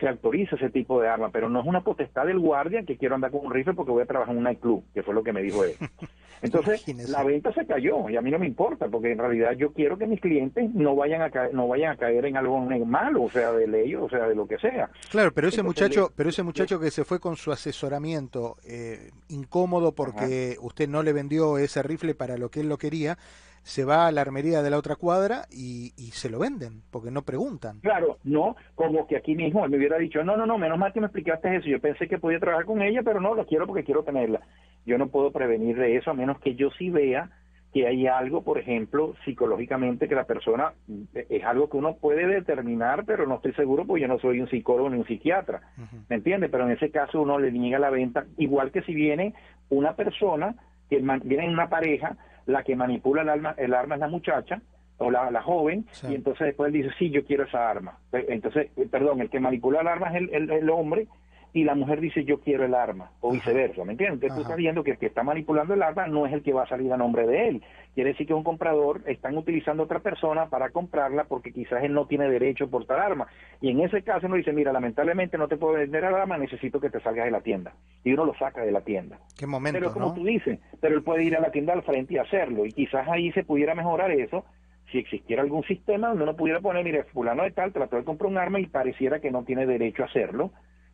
se 0.00 0.08
autoriza 0.08 0.56
ese 0.56 0.70
tipo 0.70 1.00
de 1.00 1.08
arma, 1.08 1.30
pero 1.30 1.48
no 1.48 1.60
es 1.60 1.66
una 1.66 1.82
potestad 1.82 2.26
del 2.26 2.38
guardia 2.38 2.82
que 2.84 2.96
quiero 2.96 3.14
andar 3.14 3.30
con 3.30 3.44
un 3.44 3.52
rifle 3.52 3.74
porque 3.74 3.92
voy 3.92 4.02
a 4.02 4.06
trabajar 4.06 4.32
en 4.32 4.38
un 4.38 4.44
nightclub, 4.44 4.84
que 4.94 5.02
fue 5.02 5.14
lo 5.14 5.22
que 5.22 5.32
me 5.32 5.42
dijo 5.42 5.64
él. 5.64 5.74
Entonces 6.42 6.86
la 7.10 7.22
venta 7.22 7.52
se 7.52 7.66
cayó 7.66 8.08
y 8.08 8.16
a 8.16 8.22
mí 8.22 8.30
no 8.30 8.38
me 8.38 8.46
importa 8.46 8.88
porque 8.88 9.12
en 9.12 9.18
realidad 9.18 9.52
yo 9.52 9.72
quiero 9.74 9.98
que 9.98 10.06
mis 10.06 10.20
clientes 10.20 10.72
no 10.74 10.96
vayan 10.96 11.20
a 11.20 11.30
caer, 11.30 11.52
no 11.52 11.68
vayan 11.68 11.92
a 11.92 11.96
caer 11.96 12.24
en 12.24 12.36
algo 12.38 12.58
malo, 12.86 13.24
o 13.24 13.30
sea, 13.30 13.52
de 13.52 13.66
ley, 13.66 13.94
o 13.94 14.08
sea, 14.08 14.26
de 14.26 14.34
lo 14.34 14.46
que 14.46 14.56
sea. 14.58 14.88
Claro, 15.10 15.32
pero 15.34 15.48
ese 15.48 15.62
muchacho, 15.62 16.10
pero 16.16 16.30
ese 16.30 16.42
muchacho 16.42 16.80
que 16.80 16.90
se 16.90 17.04
fue 17.04 17.20
con 17.20 17.36
su 17.36 17.52
asesoramiento 17.52 18.56
eh, 18.66 19.10
incómodo 19.28 19.92
porque 19.92 20.56
usted 20.62 20.88
no 20.88 21.02
le 21.02 21.12
vendió 21.12 21.58
ese 21.58 21.82
rifle 21.82 22.14
para 22.14 22.38
lo 22.38 22.48
que 22.48 22.60
él 22.60 22.70
lo 22.70 22.78
quería 22.78 23.18
se 23.62 23.84
va 23.84 24.06
a 24.06 24.12
la 24.12 24.20
armería 24.20 24.62
de 24.62 24.70
la 24.70 24.78
otra 24.78 24.96
cuadra 24.96 25.46
y, 25.50 25.90
se 26.12 26.28
lo 26.28 26.38
venden, 26.38 26.82
porque 26.90 27.10
no 27.10 27.22
preguntan. 27.22 27.80
Claro, 27.80 28.18
no, 28.24 28.56
como 28.74 29.06
que 29.06 29.16
aquí 29.16 29.34
mismo 29.34 29.64
él 29.64 29.70
me 29.70 29.76
hubiera 29.76 29.96
dicho, 29.96 30.22
no, 30.24 30.36
no, 30.36 30.44
no, 30.44 30.58
menos 30.58 30.78
mal 30.78 30.92
que 30.92 31.00
me 31.00 31.06
explicaste 31.06 31.56
eso, 31.56 31.68
yo 31.68 31.80
pensé 31.80 32.08
que 32.08 32.18
podía 32.18 32.40
trabajar 32.40 32.66
con 32.66 32.82
ella, 32.82 33.02
pero 33.02 33.20
no, 33.20 33.34
lo 33.34 33.46
quiero 33.46 33.66
porque 33.66 33.84
quiero 33.84 34.02
tenerla. 34.02 34.40
Yo 34.84 34.98
no 34.98 35.08
puedo 35.08 35.30
prevenir 35.30 35.76
de 35.78 35.96
eso 35.96 36.10
a 36.10 36.14
menos 36.14 36.40
que 36.40 36.54
yo 36.54 36.70
sí 36.78 36.90
vea 36.90 37.30
que 37.72 37.86
hay 37.86 38.06
algo, 38.06 38.42
por 38.42 38.58
ejemplo, 38.58 39.14
psicológicamente 39.24 40.08
que 40.08 40.14
la 40.14 40.24
persona 40.24 40.72
eh, 41.14 41.26
es 41.28 41.44
algo 41.44 41.70
que 41.70 41.76
uno 41.76 41.96
puede 41.96 42.26
determinar, 42.26 43.04
pero 43.04 43.26
no 43.26 43.36
estoy 43.36 43.52
seguro 43.52 43.86
porque 43.86 44.02
yo 44.02 44.08
no 44.08 44.18
soy 44.18 44.40
un 44.40 44.48
psicólogo 44.48 44.90
ni 44.90 44.98
un 44.98 45.06
psiquiatra, 45.06 45.60
¿me 46.08 46.16
entiende? 46.16 46.48
Pero 46.48 46.64
en 46.64 46.72
ese 46.72 46.90
caso 46.90 47.22
uno 47.22 47.38
le 47.38 47.52
niega 47.52 47.78
la 47.78 47.90
venta, 47.90 48.26
igual 48.38 48.72
que 48.72 48.82
si 48.82 48.94
viene 48.94 49.34
una 49.68 49.94
persona 49.94 50.56
que 50.88 50.98
viene 50.98 51.44
en 51.44 51.52
una 51.52 51.68
pareja 51.68 52.16
la 52.50 52.62
que 52.62 52.76
manipula 52.76 53.22
el 53.22 53.28
arma, 53.28 53.54
el 53.56 53.74
arma 53.74 53.94
es 53.94 54.00
la 54.00 54.08
muchacha 54.08 54.60
o 54.98 55.10
la, 55.10 55.30
la 55.30 55.42
joven, 55.42 55.86
y 56.08 56.14
entonces 56.14 56.48
después 56.48 56.68
él 56.68 56.82
dice, 56.82 56.94
sí, 56.98 57.10
yo 57.10 57.24
quiero 57.24 57.44
esa 57.44 57.70
arma. 57.70 57.98
Entonces, 58.12 58.70
eh, 58.76 58.86
perdón, 58.90 59.20
el 59.22 59.30
que 59.30 59.40
manipula 59.40 59.80
el 59.80 59.88
arma 59.88 60.08
es 60.10 60.28
el, 60.30 60.50
el 60.50 60.70
hombre 60.70 61.08
y 61.52 61.64
la 61.64 61.74
mujer 61.74 62.00
dice 62.00 62.24
yo 62.24 62.40
quiero 62.40 62.64
el 62.64 62.74
arma, 62.74 63.10
o 63.20 63.32
viceversa, 63.32 63.84
¿me 63.84 63.92
entiendes? 63.92 64.14
Entonces 64.14 64.36
tú 64.36 64.42
estás 64.42 64.56
viendo 64.56 64.84
que 64.84 64.92
el 64.92 64.98
que 64.98 65.06
está 65.06 65.22
manipulando 65.22 65.74
el 65.74 65.82
arma 65.82 66.06
no 66.06 66.26
es 66.26 66.32
el 66.32 66.42
que 66.42 66.52
va 66.52 66.62
a 66.64 66.68
salir 66.68 66.92
a 66.92 66.96
nombre 66.96 67.26
de 67.26 67.48
él. 67.48 67.62
Quiere 67.94 68.10
decir 68.10 68.26
que 68.26 68.34
un 68.34 68.44
comprador 68.44 69.02
están 69.06 69.36
utilizando 69.36 69.82
a 69.82 69.86
otra 69.86 69.98
persona 69.98 70.46
para 70.46 70.70
comprarla 70.70 71.24
porque 71.24 71.52
quizás 71.52 71.82
él 71.82 71.92
no 71.92 72.06
tiene 72.06 72.28
derecho 72.28 72.64
a 72.64 72.68
portar 72.68 73.00
arma. 73.00 73.26
Y 73.60 73.70
en 73.70 73.80
ese 73.80 74.02
caso 74.02 74.26
uno 74.26 74.36
dice, 74.36 74.52
mira, 74.52 74.72
lamentablemente 74.72 75.36
no 75.36 75.48
te 75.48 75.56
puedo 75.56 75.74
vender 75.74 76.04
el 76.04 76.14
arma, 76.14 76.38
necesito 76.38 76.80
que 76.80 76.90
te 76.90 77.00
salgas 77.00 77.24
de 77.24 77.32
la 77.32 77.40
tienda. 77.40 77.72
Y 78.04 78.12
uno 78.12 78.24
lo 78.24 78.34
saca 78.34 78.62
de 78.62 78.70
la 78.70 78.82
tienda. 78.82 79.18
¿Qué 79.36 79.46
momento, 79.46 79.78
Pero 79.78 79.92
como 79.92 80.14
tú 80.14 80.24
dices, 80.24 80.60
pero 80.80 80.94
él 80.94 81.02
puede 81.02 81.24
ir 81.24 81.36
a 81.36 81.40
la 81.40 81.50
tienda 81.50 81.72
al 81.72 81.82
frente 81.82 82.14
y 82.14 82.18
hacerlo. 82.18 82.64
Y 82.64 82.72
quizás 82.72 83.08
ahí 83.08 83.32
se 83.32 83.44
pudiera 83.44 83.74
mejorar 83.74 84.12
eso 84.12 84.44
si 84.90 84.98
existiera 84.98 85.42
algún 85.42 85.62
sistema 85.64 86.08
donde 86.08 86.24
uno 86.24 86.36
pudiera 86.36 86.60
poner, 86.60 86.84
mire, 86.84 87.04
fulano 87.04 87.44
de 87.44 87.52
tal 87.52 87.72
trató 87.72 87.96
de 87.96 88.04
comprar 88.04 88.30
un 88.30 88.38
arma 88.38 88.60
y 88.60 88.66
pareciera 88.66 89.20
que 89.20 89.30
no 89.30 89.44
tiene 89.44 89.66
derecho 89.66 90.02
a 90.02 90.06
hacerlo, 90.06 90.50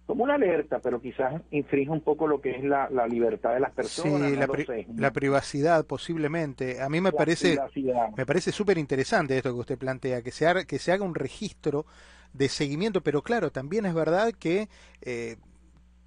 como 0.07 0.23
una 0.23 0.35
alerta, 0.35 0.79
pero 0.79 1.01
quizás 1.01 1.43
infringe 1.51 1.91
un 1.91 2.01
poco 2.01 2.29
lo 2.29 2.41
que 2.41 2.53
es 2.53 2.65
la, 2.65 2.89
libertad 3.09 3.55
de 3.55 3.61
las 3.61 3.73
personas. 3.73 4.31
Sí, 4.31 4.87
la, 4.97 5.11
privacidad 5.11 5.85
posiblemente. 5.85 6.81
A 6.81 6.89
mí 6.89 7.01
me 7.01 7.13
parece 7.13 7.59
me 8.17 8.25
parece 8.25 8.53
súper 8.53 8.79
interesante 8.79 9.37
esto 9.37 9.53
que 9.53 9.61
usted 9.61 9.79
plantea, 9.79 10.23
que 10.23 10.31
se, 10.31 10.47
haga, 10.47 10.65
que 10.65 10.79
se 10.79 10.93
haga 10.93 11.05
un 11.05 11.17
registro 11.17 11.87
de 12.33 12.49
seguimiento, 12.49 13.01
pero 13.01 13.23
claro, 13.23 13.51
también 13.51 13.85
es 13.85 13.95
verdad 13.95 14.33
que, 14.33 14.69
eh, 15.01 15.37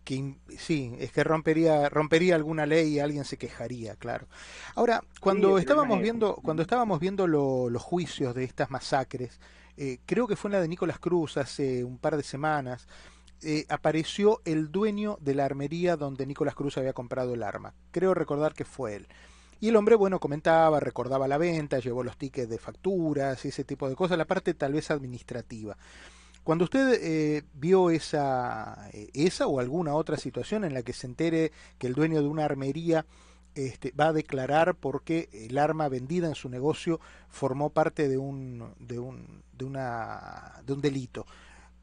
que 0.05 0.35
sí, 0.57 0.95
es 0.99 1.12
que 1.12 1.23
rompería 1.25 1.89
rompería 1.89 2.35
alguna 2.35 2.65
ley 2.65 2.93
y 2.93 2.99
alguien 2.99 3.25
se 3.25 3.38
quejaría, 3.38 3.95
claro. 3.95 4.27
Ahora, 4.75 5.03
cuando 5.19 5.57
estábamos 5.57 6.01
viendo 6.01 6.35
cuando 6.35 6.62
estábamos 6.62 7.01
viendo 7.01 7.27
los 7.27 7.81
juicios 7.81 8.33
de 8.33 8.45
estas 8.45 8.71
masacres, 8.71 9.41
eh, 9.75 9.99
creo 10.05 10.25
que 10.25 10.38
fue 10.38 10.49
en 10.49 10.53
la 10.53 10.62
de 10.62 10.69
Nicolás 10.69 10.99
Cruz 10.99 11.35
hace 11.35 11.83
un 11.83 11.97
par 11.97 12.15
de 12.15 12.23
semanas. 12.23 12.88
Eh, 13.41 13.65
apareció 13.69 14.41
el 14.43 14.71
dueño 14.71 15.17
de 15.21 15.34
la 15.34 15.45
armería 15.45 15.95
donde 15.95 16.25
Nicolás 16.25 16.56
Cruz 16.56 16.78
había 16.78 16.93
comprado 16.93 17.34
el 17.34 17.43
arma. 17.43 17.73
Creo 17.91 18.13
recordar 18.13 18.54
que 18.54 18.65
fue 18.65 18.95
él. 18.95 19.08
Y 19.62 19.69
el 19.69 19.75
hombre, 19.75 19.95
bueno, 19.95 20.19
comentaba, 20.19 20.80
recordaba 20.80 21.28
la 21.28 21.38
venta, 21.38 21.80
llevó 21.80 22.04
los 22.04 22.17
tickets 22.17 22.49
de 22.49 22.58
facturas 22.58 23.43
y 23.43 23.49
ese 23.49 23.63
tipo 23.63 23.89
de 23.89 23.95
cosas, 23.95 24.17
la 24.17 24.25
parte 24.25 24.54
tal 24.54 24.73
vez 24.73 24.89
administrativa. 24.91 25.78
Cuando 26.43 26.63
usted 26.63 26.97
eh, 27.02 27.43
vio 27.54 27.89
esa, 27.89 28.89
eh, 28.93 29.10
esa 29.13 29.47
o 29.47 29.60
alguna 29.60 29.93
otra 29.95 30.17
situación 30.17 30.63
en 30.63 30.73
la 30.73 30.82
que 30.82 30.93
se 30.93 31.08
entere 31.08 31.52
que 31.78 31.88
el 31.88 31.93
dueño 31.93 32.21
de 32.21 32.28
una 32.28 32.45
armería 32.45 33.06
este, 33.56 33.91
va 33.91 34.08
a 34.08 34.13
declarar 34.13 34.75
porque 34.75 35.30
el 35.34 35.58
arma 35.58 35.89
vendida 35.89 36.28
en 36.28 36.36
su 36.36 36.49
negocio 36.49 36.99
formó 37.28 37.71
parte 37.71 38.08
de 38.08 38.17
un, 38.17 38.73
de 38.80 38.99
un, 38.99 39.43
de 39.52 39.65
una, 39.65 40.62
de 40.65 40.73
un 40.73 40.82
delito, 40.82 41.25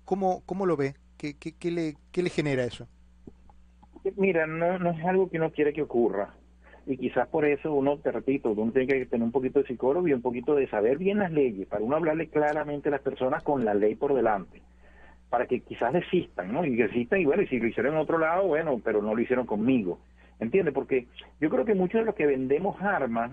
¿cómo, 0.04 0.42
cómo 0.46 0.64
lo 0.64 0.76
ve? 0.76 0.96
¿Qué, 1.16 1.34
qué, 1.34 1.70
le, 1.70 1.94
qué 2.12 2.22
le 2.22 2.30
genera 2.30 2.64
eso? 2.64 2.86
Mira, 4.16 4.46
no, 4.46 4.78
no 4.78 4.90
es 4.90 5.04
algo 5.04 5.28
que 5.28 5.38
uno 5.38 5.50
quiere 5.50 5.72
que 5.72 5.82
ocurra. 5.82 6.34
Y 6.86 6.96
quizás 6.96 7.26
por 7.28 7.44
eso 7.44 7.74
uno, 7.74 7.98
te 7.98 8.12
repito, 8.12 8.50
uno 8.50 8.70
tiene 8.70 8.86
que 8.86 9.06
tener 9.06 9.24
un 9.24 9.32
poquito 9.32 9.60
de 9.60 9.66
psicólogo 9.66 10.06
y 10.06 10.12
un 10.12 10.22
poquito 10.22 10.54
de 10.54 10.68
saber 10.68 10.98
bien 10.98 11.18
las 11.18 11.32
leyes, 11.32 11.66
para 11.66 11.82
uno 11.82 11.96
hablarle 11.96 12.28
claramente 12.28 12.88
a 12.88 12.92
las 12.92 13.00
personas 13.00 13.42
con 13.42 13.64
la 13.64 13.74
ley 13.74 13.96
por 13.96 14.14
delante, 14.14 14.62
para 15.28 15.46
que 15.46 15.60
quizás 15.62 15.92
desistan, 15.92 16.52
¿no? 16.52 16.64
Y 16.64 16.76
desistan, 16.76 17.20
y 17.20 17.24
bueno, 17.24 17.42
y 17.42 17.48
si 17.48 17.58
lo 17.58 17.66
hicieron 17.66 17.94
en 17.94 18.00
otro 18.00 18.18
lado, 18.18 18.46
bueno, 18.46 18.80
pero 18.84 19.02
no 19.02 19.16
lo 19.16 19.20
hicieron 19.20 19.46
conmigo. 19.46 19.98
¿Entiendes? 20.38 20.74
Porque 20.74 21.08
yo 21.40 21.50
creo 21.50 21.64
que 21.64 21.74
muchos 21.74 22.00
de 22.00 22.04
los 22.04 22.14
que 22.14 22.26
vendemos 22.26 22.80
armas, 22.80 23.32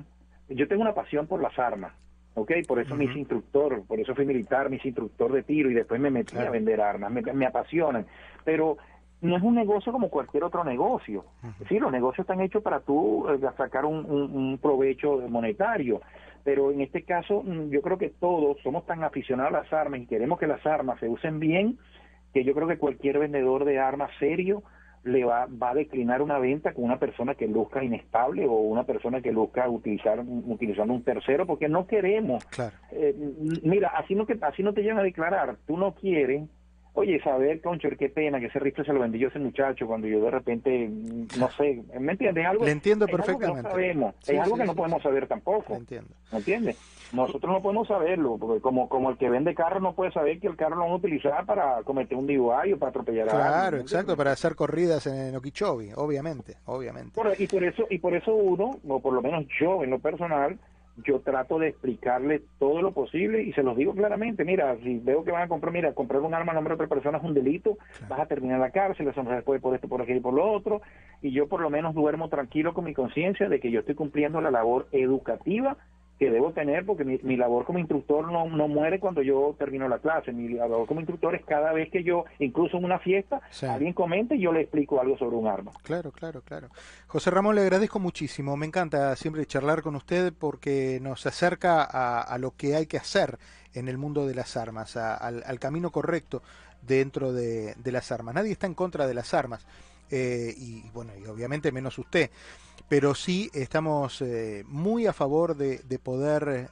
yo 0.50 0.67
tengo 0.67 0.82
una 0.82 0.96
pasión 0.96 1.28
por 1.28 1.41
las 1.41 1.58
armas, 1.60 1.93
¿ok? 2.36 2.52
Por 2.67 2.80
eso 2.80 2.96
me 2.96 3.06
hice 3.06 3.19
instructor, 3.19 3.84
por 3.86 4.00
eso 4.00 4.15
fui 4.15 4.26
militar, 4.26 4.69
me 4.69 4.78
hice 4.78 4.89
instructor 4.89 5.32
de 5.32 5.43
tiro 5.43 5.69
y 5.69 5.74
después 5.74 6.00
me 6.00 6.10
metí 6.10 6.38
a 6.38 6.50
vender 6.50 6.82
armas, 6.82 7.12
me, 7.12 7.46
apasionan. 7.46 8.06
Pero 8.43 8.78
no 9.22 9.38
es 9.38 9.43
un 9.43 9.56
negocio 9.56 9.91
como 9.91 10.10
cualquier 10.10 10.43
otro 10.43 10.63
negocio. 10.63 11.26
Sí, 11.69 11.80
los 11.80 11.91
negocios 11.91 12.26
están 12.26 12.41
hechos 12.41 12.63
para 12.63 12.80
tú 12.82 13.28
eh, 13.30 13.39
sacar 13.58 13.86
un, 13.86 14.06
un, 14.06 14.58
provecho 14.58 15.17
monetario, 15.30 16.02
pero 16.43 16.72
en 16.72 16.82
este 16.82 17.04
caso 17.04 17.43
mm, 17.43 17.69
yo 17.69 17.82
creo 17.82 17.98
que 17.98 18.10
todos 18.10 18.58
somos 18.63 18.86
tan 18.86 19.04
aficionados 19.04 19.54
a 19.54 19.60
las 19.60 19.74
armas 19.74 20.02
y 20.02 20.08
queremos 20.08 20.39
que 20.39 20.48
las 20.48 20.65
armas 20.65 21.00
se 21.00 21.08
usen 21.08 21.39
bien, 21.39 21.78
que 22.34 22.43
yo 22.43 22.54
creo 22.54 22.67
que 22.67 22.78
cualquier 22.78 23.19
vendedor 23.19 23.63
de 23.63 23.80
armas 23.80 24.12
serio 24.19 24.63
le 25.04 25.26
va, 25.26 25.48
va 25.48 25.72
a 25.72 25.74
declinar 25.74 26.22
una 26.22 26.39
venta 26.39 26.74
con 26.74 26.86
una 26.86 26.98
persona 26.98 27.36
que 27.36 27.48
luzca 27.48 27.84
inestable 27.84 28.46
o 28.48 28.54
una 28.54 28.86
persona 28.86 29.22
que 29.22 29.32
luzca 29.32 29.70
utilizar 29.70 30.20
utilizando 30.20 30.94
un 30.94 31.04
tercero 31.04 31.46
porque 31.46 31.68
no 31.68 31.88
queremos. 31.88 32.46
Eh, 32.92 33.16
mira 33.63 33.89
así 33.89 34.16
no 34.16 34.26
que 34.26 34.38
así 34.42 34.63
no 34.63 34.74
te 34.74 34.82
llevan 34.82 35.00
a 35.00 35.04
declarar. 35.04 35.58
Tú 35.68 35.78
no 35.78 35.94
quieres 35.94 36.44
oye, 36.94 37.22
saber, 37.24 37.62
concho, 37.62 37.90
qué 37.98 38.10
pena 38.10 38.40
que 38.40 38.48
ese 38.48 38.60
rifle 38.60 38.86
se 38.86 38.94
lo 38.94 39.00
vendió 39.00 39.28
ese 39.28 39.40
muchacho 39.40 39.88
cuando 39.88 40.08
yo 40.08 40.22
de 40.24 40.32
repente, 40.32 40.90
no 41.38 41.50
sé, 41.52 41.84
¿me 42.00 42.12
entiendes? 42.14 42.46
Algo, 42.46 42.66
Le 42.66 42.72
entiendo 42.72 43.08
perfectamente. 43.08 43.46
Es 43.46 43.48
algo 43.48 43.56
que 43.56 43.64
no 43.64 43.70
sabemos, 43.70 44.16
es 44.28 44.40
algo 44.40 44.58
que 44.58 44.66
no 44.66 44.76
podemos 44.76 45.04
saber 45.04 45.28
tampoco. 45.28 45.76
entiendo. 45.76 46.10
¿Me 46.32 46.38
entiendes? 46.38 46.78
Nosotros 47.14 47.54
no 47.54 47.62
podemos 47.62 47.88
saberlo, 47.88 48.38
porque 48.40 48.60
como, 48.60 48.90
como 48.90 49.12
el 49.12 49.18
que 49.18 49.30
vende 49.30 49.54
carro 49.54 49.80
no 49.80 49.94
puede 49.94 50.12
saber 50.12 50.40
que 50.40 50.48
el 50.48 50.56
carro 50.56 50.76
lo 50.76 50.82
van 50.82 50.92
a 50.92 50.96
utilizar 50.96 51.46
para 51.46 51.84
cometer 51.84 52.18
un 52.18 52.26
DUI 52.26 52.74
o 52.74 52.80
para 52.80 52.90
atropellar 52.90 53.30
a 53.30 53.32
alguien. 53.32 53.52
Claro, 53.52 53.78
exacto, 53.78 54.18
para 54.18 54.32
hacer 54.32 54.56
corridas 54.56 55.06
en 55.06 55.36
Okeechobee, 55.36 55.94
obviamente, 55.96 56.58
obviamente. 56.66 57.20
y 57.38 57.48
por 57.48 57.64
eso, 57.64 57.86
y 57.90 58.00
por 58.00 58.16
eso 58.16 58.34
uno, 58.34 58.80
o 58.88 59.00
por 59.00 59.14
lo 59.14 59.22
menos 59.22 59.46
yo 59.60 59.84
en 59.84 59.92
lo 59.92 60.00
personal, 60.00 60.58
yo 60.98 61.22
trato 61.22 61.58
de 61.58 61.70
explicarle 61.70 62.42
todo 62.60 62.82
lo 62.82 62.92
posible 62.92 63.42
y 63.42 63.54
se 63.54 63.64
los 63.64 63.76
digo 63.76 63.94
claramente, 63.94 64.46
mira, 64.46 64.76
si 64.84 65.00
veo 65.00 65.24
que 65.24 65.32
van 65.32 65.44
a 65.44 65.48
comprar, 65.48 65.74
mira, 65.74 65.94
comprar 65.94 66.22
un 66.22 66.34
arma 66.34 66.52
a 66.52 66.56
nombre 66.56 66.72
de 66.72 66.76
otra 66.76 66.88
persona 66.88 67.18
es 67.18 67.24
un 67.24 67.34
delito, 67.34 67.78
vas 68.08 68.20
a 68.20 68.26
terminar 68.28 68.60
la 68.60 68.72
cárcel, 68.72 69.06
no 69.06 69.36
se 69.36 69.42
puede 69.42 69.60
por 69.60 69.74
esto, 69.74 69.88
por 69.88 70.02
aquí 70.02 70.14
y 70.14 70.20
por 70.20 70.34
lo 70.34 70.52
otro, 70.52 70.82
y 71.22 71.32
yo 71.32 71.48
por 71.48 71.62
lo 71.62 71.70
menos 71.70 71.96
duermo 71.96 72.30
tranquilo 72.30 72.74
con 72.74 72.86
mi 72.86 72.94
conciencia 72.94 73.50
de 73.50 73.60
que 73.60 73.72
yo 73.72 73.80
estoy 73.80 73.96
cumpliendo 73.96 74.40
la 74.42 74.52
labor 74.52 74.88
educativa 74.92 75.78
que 76.24 76.32
debo 76.32 76.54
tener 76.54 76.86
porque 76.86 77.04
mi, 77.04 77.36
labor 77.36 77.66
como 77.66 77.80
instructor 77.80 78.32
no, 78.32 78.46
no 78.46 78.70
muere 78.70 79.00
cuando 79.00 79.22
yo 79.22 79.56
termino 79.60 79.90
la 79.90 80.00
clase. 80.00 80.32
Mi 80.32 80.48
labor 80.48 80.88
como 80.88 81.02
instructor 81.02 81.36
es 81.36 81.44
cada 81.46 81.74
vez 81.74 81.92
que 81.92 82.02
yo, 82.02 82.24
incluso 82.40 82.78
en 82.78 82.86
una 82.86 83.00
fiesta, 83.00 83.42
alguien 83.68 83.92
comente 83.92 84.36
y 84.36 84.42
yo 84.42 84.54
le 84.54 84.62
explico 84.62 85.02
algo 85.02 85.18
sobre 85.18 85.36
un 85.36 85.48
arma. 85.48 85.74
Claro, 85.84 86.12
claro, 86.14 86.42
claro. 86.42 86.70
José 87.08 87.30
Ramón, 87.30 87.56
le 87.56 87.62
agradezco 87.62 88.00
muchísimo. 88.00 88.56
Me 88.56 88.66
encanta 88.66 89.14
siempre 89.18 89.46
charlar 89.46 89.82
con 89.82 89.96
usted 89.96 90.32
porque 90.32 91.00
nos 91.02 91.26
acerca 91.26 91.84
a, 91.84 92.38
lo 92.38 92.52
que 92.52 92.76
hay 92.76 92.86
que 92.86 92.98
hacer 92.98 93.38
en 93.74 93.90
el 93.90 93.98
mundo 93.98 94.26
de 94.26 94.36
las 94.36 94.56
armas, 94.56 94.96
al, 94.96 95.60
camino 95.60 95.92
correcto 95.92 96.42
dentro 96.82 97.34
de, 97.34 97.74
de 97.76 97.92
las 97.92 98.14
armas. 98.14 98.34
Nadie 98.36 98.54
está 98.54 98.66
en 98.68 98.76
contra 98.76 99.08
de 99.08 99.14
las 99.14 99.34
armas 99.34 99.66
eh, 100.16 100.54
y 100.56 100.90
bueno, 100.94 101.12
y 101.18 101.26
obviamente 101.26 101.72
menos 101.72 101.98
usted, 101.98 102.30
pero 102.89 103.15
sí 103.15 103.50
estamos 103.54 104.22
eh, 104.22 104.63
muy 104.67 105.08
a 105.08 105.13
favor 105.13 105.56
de, 105.56 105.80
poder 106.00 106.67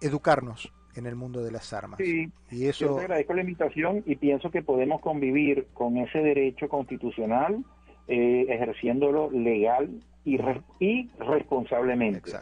educarnos 0.00 0.72
en 0.94 1.06
el 1.06 1.16
mundo 1.16 1.42
de 1.42 1.50
las 1.50 1.72
armas. 1.72 1.98
Sí, 1.98 2.30
y 2.50 2.66
eso... 2.66 2.86
yo 2.86 2.96
te 2.96 3.02
agradezco 3.02 3.34
la 3.34 3.40
invitación 3.40 4.02
y 4.06 4.16
pienso 4.16 4.50
que 4.50 4.62
podemos 4.62 5.00
convivir 5.00 5.66
con 5.72 5.96
ese 5.96 6.18
derecho 6.18 6.68
constitucional 6.68 7.64
ejerciéndolo 8.08 9.30
legal 9.30 9.88
y, 10.24 10.38
y 10.80 11.10
responsablemente. 11.18 12.32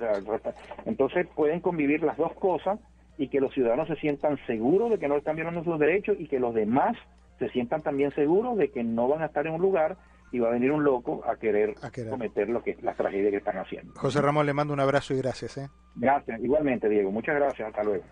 entonces 0.85 1.27
pueden 1.35 1.61
convivir 1.61 2.03
las 2.03 2.17
dos 2.17 2.33
cosas 2.35 2.79
y 3.19 3.29
que 3.29 3.41
los 3.41 3.53
ciudadanos 3.53 3.89
se 3.89 3.97
sientan 3.97 4.39
seguros 4.47 4.91
de 4.91 4.99
que 4.99 5.09
no 5.09 5.17
están 5.17 5.37
violando 5.37 5.63
sus 5.65 5.79
derechos 5.79 6.17
y 6.19 6.27
que 6.27 6.41
los 6.41 6.55
demás 6.55 6.97
se 7.39 7.49
sientan 7.51 7.83
también 7.83 8.15
seguros 8.15 8.57
de 8.57 8.71
que 8.71 8.83
no 8.85 9.09
van 9.09 9.23
a 9.23 9.27
estar 9.27 9.47
en 9.47 9.55
un 9.55 9.61
lugar 9.61 9.97
y 10.33 10.39
va 10.39 10.49
a 10.49 10.53
venir 10.53 10.71
un 10.71 10.85
loco 10.85 11.23
a 11.27 11.37
querer, 11.37 11.75
cometer 12.09 12.49
lo 12.49 12.63
que 12.63 12.77
la 12.83 12.95
tragedia 12.95 13.31
que 13.31 13.39
están 13.39 13.59
haciendo. 13.59 13.93
José 13.95 14.21
Ramón, 14.21 14.47
le 14.47 14.53
mando 14.53 14.73
un 14.73 14.81
abrazo 14.81 15.15
y 15.15 15.19
gracias. 15.19 15.59
¿eh? 15.59 15.69
Gracias, 15.97 16.41
igualmente, 16.41 16.89
Diego. 16.89 17.11
Muchas 17.11 17.35
gracias. 17.37 17.69
Hasta 17.69 17.83
luego. 17.83 18.05